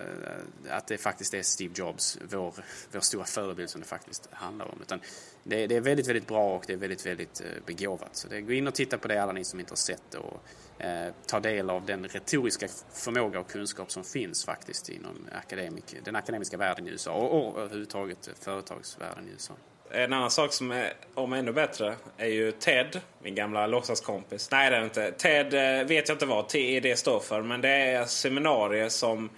att 0.70 0.88
det 0.88 0.98
faktiskt 0.98 1.34
är 1.34 1.42
Steve 1.42 1.74
Jobs, 1.78 2.20
vår, 2.32 2.54
vår 2.92 3.00
stora 3.00 3.26
förebild 3.26 3.70
som 3.70 3.82
det 3.82 3.88
faktiskt 3.88 4.30
handlar 4.32 4.66
om. 4.66 4.82
Utan 4.82 5.00
det, 5.44 5.68
det 5.68 5.76
är 5.76 5.82
väldigt, 5.82 6.08
väldigt 6.08 6.28
bra 6.28 6.56
och 6.56 6.64
det 6.68 6.74
är 6.74 6.78
väldigt, 6.78 7.06
väldigt 7.06 7.42
eh, 7.42 7.48
begåvat. 7.66 8.16
Så 8.16 8.28
det, 8.28 8.42
gå 8.42 8.54
in 8.54 8.68
och 8.68 8.76
titta 8.76 8.98
på 8.98 9.08
det 9.08 9.24
alla 9.24 9.32
ni 9.32 9.44
som 9.44 9.60
inte 9.60 9.72
har 9.72 9.78
sett 9.78 10.04
det 10.12 10.18
och 10.18 10.44
eh, 10.84 11.14
ta 11.26 11.40
del 11.40 11.70
av 11.70 11.86
den 11.86 12.08
retoriska 12.08 12.68
förmåga 12.94 13.40
och 13.40 13.50
kunskap 13.50 13.92
som 13.92 14.04
finns 14.04 14.46
faktiskt 14.46 14.90
inom 14.90 15.28
akademik, 15.32 15.96
den 16.04 16.16
akademiska 16.16 16.58
världen 16.58 16.88
i 16.88 16.92
USA 16.92 17.12
och, 17.12 17.48
och 17.48 17.62
överhuvudtaget 17.62 18.30
företagsvärlden 18.40 19.28
i 19.28 19.32
USA. 19.32 19.54
En 19.92 20.14
annan 20.14 20.32
sak 20.32 20.54
som 20.54 20.72
är 20.72 20.94
om 21.14 21.34
ännu 21.34 21.52
bättre 21.52 21.96
är 22.18 22.28
ju 22.28 22.52
Ted, 22.52 23.02
min 23.24 23.36
gamla 23.36 23.68
låtsaskompis. 23.68 24.52
Nej 24.52 24.70
det 24.70 24.76
är 24.76 24.80
det 24.80 24.86
inte. 24.86 25.12
Ted 25.12 25.54
eh, 25.54 25.88
vet 25.88 26.08
jag 26.08 26.16
inte 26.16 26.26
vad 26.26 26.50
TED 26.50 26.98
står 26.98 27.20
för 27.20 27.42
men 27.42 27.62
det 27.62 27.70
är 27.70 28.06
seminarier 28.06 28.90
som 28.90 29.30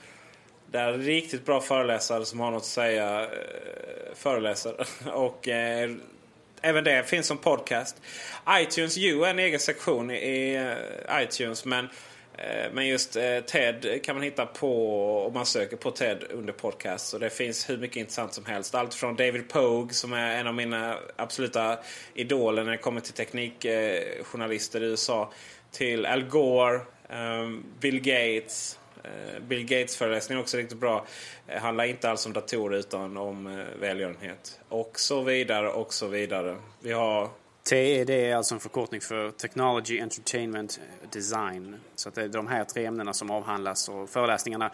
Där 0.71 0.93
riktigt 0.93 1.45
bra 1.45 1.61
föreläsare 1.61 2.25
som 2.25 2.39
har 2.39 2.51
något 2.51 2.61
att 2.61 2.65
säga 2.65 3.21
eh, 3.21 3.29
föreläser. 4.15 4.87
Och 5.13 5.47
eh, 5.47 5.91
även 6.61 6.83
det 6.83 7.09
finns 7.09 7.27
som 7.27 7.37
podcast. 7.37 8.01
iTunes 8.49 8.97
U 8.97 9.23
är 9.23 9.29
en 9.29 9.39
egen 9.39 9.59
sektion 9.59 10.11
i 10.11 10.53
eh, 10.55 11.23
iTunes. 11.23 11.65
Men, 11.65 11.85
eh, 11.85 11.91
Eh, 12.38 12.72
men 12.74 12.88
just 12.88 13.15
eh, 13.15 13.39
TED 13.39 14.04
kan 14.04 14.15
man 14.15 14.24
hitta 14.24 14.46
på 14.46 15.26
om 15.28 15.34
man 15.34 15.46
söker 15.46 15.78
på 15.78 15.91
TED 15.91 16.24
under 16.30 16.54
podcast. 16.54 17.13
Och 17.13 17.20
det 17.20 17.30
finns 17.30 17.70
hur 17.70 17.78
mycket 17.78 17.98
intressant 17.98 18.34
som 18.34 18.46
helst. 18.46 18.76
Allt 18.76 18.94
från 18.94 19.15
David 19.15 19.50
Pogue 19.50 19.94
som 19.94 20.13
är 20.13 20.39
en 20.39 20.48
av 20.48 20.54
mina 20.54 20.98
absoluta 21.15 21.78
idoler 22.13 22.63
när 22.63 22.72
det 22.72 22.78
kommer 22.78 23.02
till 23.02 23.13
teknikjournalister 23.13 24.84
i 24.84 24.86
USA. 24.86 25.32
Till 25.72 26.06
Al 26.06 26.24
Gore, 26.24 26.82
ehm, 27.10 27.63
Bill 27.80 28.00
Gates. 28.00 28.80
Eh, 29.04 29.41
Bill 29.41 29.65
Gates 29.65 29.98
föreläsning 29.98 30.38
är 30.38 30.41
också 30.41 30.58
riktigt 30.58 30.78
bra. 30.78 31.06
Det 31.48 31.60
handlar 31.60 31.86
inte 31.86 32.10
alls 32.10 32.26
om 32.26 32.34
datorer 32.34 32.78
utan 32.78 33.17
om 33.17 33.65
välgörenhet. 33.80 34.60
Och 34.70 35.00
så 35.00 35.22
vidare 35.22 35.70
och 35.70 35.94
så 35.94 36.08
vidare. 36.08 36.58
Vi 36.80 36.91
har... 36.91 37.30
TED 37.63 38.10
är 38.10 38.36
alltså 38.36 38.54
en 38.54 38.60
förkortning 38.60 39.02
för 39.02 39.32
Technology, 39.32 40.00
Entertainment, 40.00 40.80
Design. 41.12 41.76
Så 41.95 42.10
att 42.10 42.15
det 42.15 42.21
är 42.21 42.28
de 42.28 42.47
här 42.47 42.63
tre 42.63 42.86
ämnena 42.86 43.13
som 43.13 43.32
avhandlas 43.32 43.89
och 43.89 44.10
föreläsningarna 44.10 44.71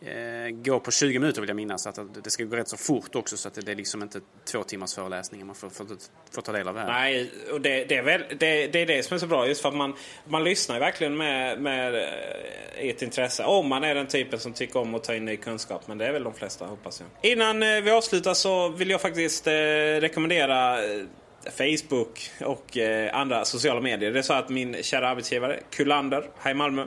eh, 0.00 0.50
går 0.50 0.80
på 0.80 0.90
20 0.90 1.18
minuter 1.18 1.40
vill 1.40 1.48
jag 1.48 1.56
minnas. 1.56 1.86
Att 1.86 2.24
det 2.24 2.30
ska 2.30 2.44
gå 2.44 2.56
rätt 2.56 2.68
så 2.68 2.76
fort 2.76 3.14
också 3.14 3.36
så 3.36 3.48
att 3.48 3.54
det 3.54 3.72
är 3.72 3.76
liksom 3.76 4.02
inte 4.02 4.20
två 4.44 4.62
timmars 4.62 4.94
föreläsningar 4.94 5.46
man 5.46 5.54
får, 5.54 5.70
får, 5.70 5.86
får 6.30 6.42
ta 6.42 6.52
del 6.52 6.68
av 6.68 6.78
här. 6.78 6.86
Nej, 6.86 7.30
och 7.52 7.60
det, 7.60 7.84
det, 7.84 7.96
är 7.96 8.02
väl, 8.02 8.24
det, 8.38 8.66
det, 8.66 8.78
är 8.78 8.86
det 8.86 9.02
som 9.02 9.14
är 9.14 9.18
så 9.18 9.26
bra 9.26 9.46
just 9.46 9.62
för 9.62 9.68
att 9.68 9.74
man, 9.74 9.94
man 10.24 10.44
lyssnar 10.44 10.80
verkligen 10.80 11.16
med, 11.16 11.60
med 11.60 11.94
eh, 11.94 12.88
ett 12.88 13.02
intresse. 13.02 13.44
Om 13.44 13.68
man 13.68 13.84
är 13.84 13.94
den 13.94 14.06
typen 14.06 14.38
som 14.38 14.52
tycker 14.52 14.80
om 14.80 14.94
att 14.94 15.04
ta 15.04 15.14
in 15.14 15.24
ny 15.24 15.36
kunskap. 15.36 15.82
Men 15.86 15.98
det 15.98 16.06
är 16.06 16.12
väl 16.12 16.24
de 16.24 16.34
flesta 16.34 16.66
hoppas 16.66 17.00
jag. 17.00 17.32
Innan 17.32 17.62
eh, 17.62 17.80
vi 17.80 17.90
avslutar 17.90 18.34
så 18.34 18.68
vill 18.68 18.90
jag 18.90 19.00
faktiskt 19.00 19.46
eh, 19.46 19.52
rekommendera 20.00 20.84
eh, 20.84 21.04
Facebook 21.50 22.30
och 22.40 22.76
eh, 22.76 23.16
andra 23.16 23.44
sociala 23.44 23.80
medier. 23.80 24.12
Det 24.12 24.18
är 24.18 24.22
så 24.22 24.32
att 24.32 24.48
min 24.48 24.82
kära 24.82 25.08
arbetsgivare 25.08 25.60
Kullander 25.70 26.24
här 26.38 26.50
i 26.50 26.54
Malmö. 26.54 26.84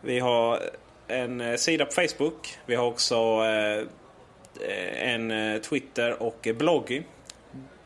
Vi 0.00 0.18
har 0.18 0.60
en 1.08 1.40
eh, 1.40 1.56
sida 1.56 1.84
på 1.84 1.92
Facebook. 1.92 2.58
Vi 2.66 2.74
har 2.74 2.86
också 2.86 3.16
eh, 3.16 3.86
en 5.14 5.60
Twitter 5.60 6.22
och 6.22 6.48
blogg. 6.54 7.02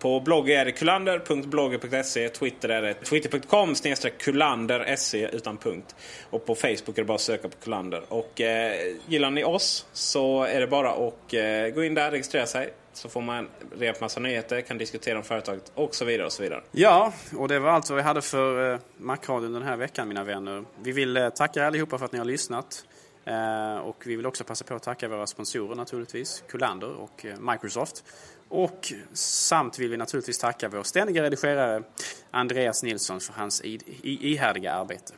På 0.05 0.21
blogg 0.21 0.51
är 0.51 0.65
det 0.65 0.73
kulander.blogger.se. 0.73 2.29
Twitter 2.29 2.69
är 2.69 2.83
det 2.83 2.95
twitter.com 2.95 3.75
kullander.se 4.19 5.29
utan 5.33 5.57
punkt. 5.57 5.95
Och 6.31 6.47
på 6.47 6.55
Facebook 6.55 6.99
är 6.99 7.03
det 7.03 7.05
bara 7.05 7.15
att 7.15 7.21
söka 7.21 7.49
på 7.49 7.57
Kullander. 7.57 8.03
Och 8.09 8.41
eh, 8.41 8.73
gillar 9.09 9.31
ni 9.31 9.45
oss 9.45 9.87
så 9.93 10.43
är 10.43 10.61
det 10.61 10.67
bara 10.67 10.91
att 10.91 11.35
eh, 11.35 11.75
gå 11.75 11.85
in 11.85 11.95
där, 11.95 12.11
registrera 12.11 12.47
sig. 12.47 12.73
Så 12.95 13.09
får 13.09 13.21
man 13.21 13.49
reda 13.79 13.93
på 13.93 14.05
massa 14.05 14.21
nyheter, 14.21 14.61
kan 14.61 14.79
diskutera 14.79 15.19
om 15.19 15.25
företaget 15.25 15.73
och 15.75 15.95
så 15.95 16.05
vidare. 16.05 16.27
och 16.27 16.33
så 16.33 16.43
vidare. 16.43 16.63
Ja, 16.71 17.13
och 17.37 17.49
det 17.49 17.59
var 17.59 17.71
allt 17.71 17.91
vad 17.91 17.97
vi 17.97 18.03
hade 18.03 18.23
för 18.23 18.73
eh, 18.73 18.81
Macradion 18.97 19.53
den 19.53 19.63
här 19.63 19.77
veckan 19.77 20.09
mina 20.09 20.25
vänner. 20.25 20.65
Vi 20.83 20.93
vill 20.93 21.17
eh, 21.17 21.29
tacka 21.29 21.67
allihopa 21.67 21.99
för 21.99 22.05
att 22.05 22.13
ni 22.13 22.19
har 22.19 22.25
lyssnat. 22.25 22.85
Eh, 23.25 23.77
och 23.77 24.03
vi 24.07 24.17
vill 24.17 24.27
också 24.27 24.45
passa 24.45 24.65
på 24.65 24.75
att 24.75 24.83
tacka 24.83 25.09
våra 25.09 25.27
sponsorer 25.27 25.75
naturligtvis, 25.75 26.45
Kullander 26.49 26.93
och 26.93 27.27
Microsoft. 27.39 28.05
Och 28.49 28.93
samt 29.13 29.79
vill 29.79 29.91
vi 29.91 29.97
naturligtvis 29.97 30.39
tacka 30.39 30.69
vår 30.69 30.83
ständiga 30.83 31.23
redigerare 31.23 31.83
Andreas 32.31 32.83
Nilsson 32.83 33.21
för 33.21 33.33
hans 33.33 33.63
ihärdiga 34.03 34.73
arbete. 34.73 35.13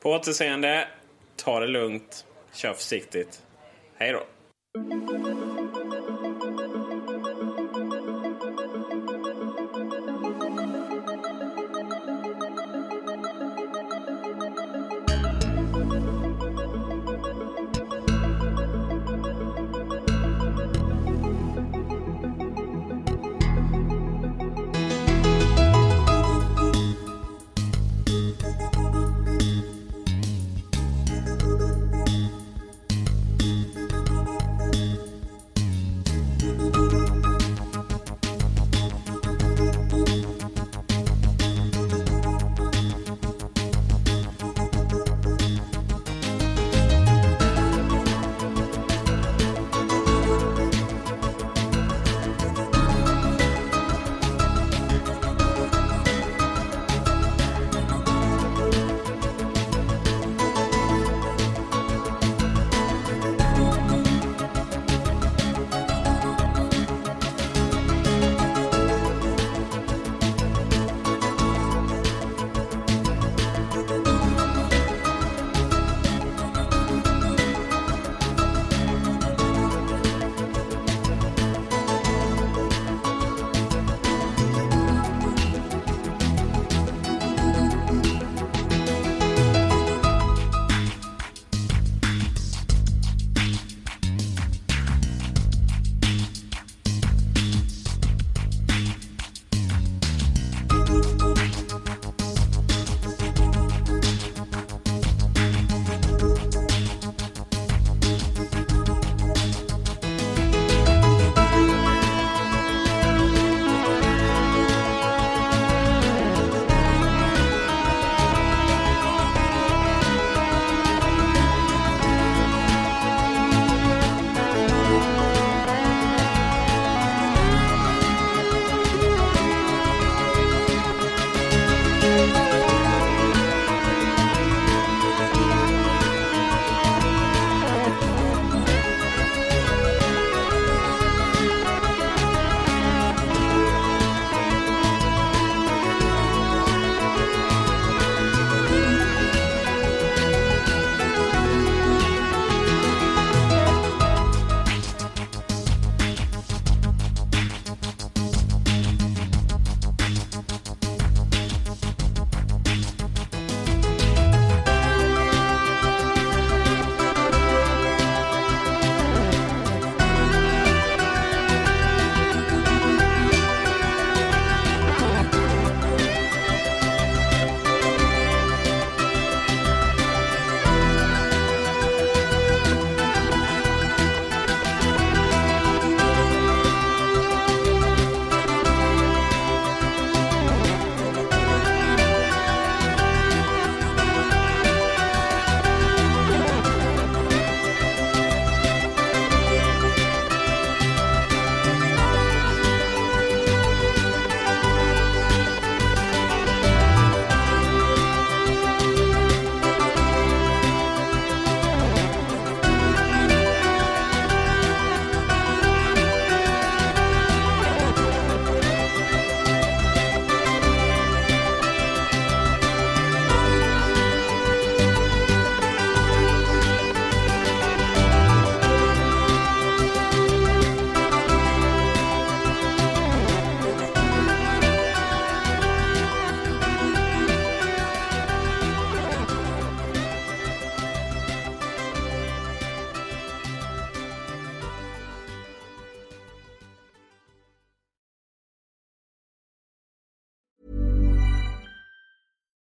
På 0.00 0.10
återseende, 0.10 0.88
ta 1.36 1.60
det 1.60 1.66
lugnt, 1.66 2.26
kör 2.52 2.72
försiktigt. 2.72 3.42
Hej 3.94 4.12
då! 4.12 4.26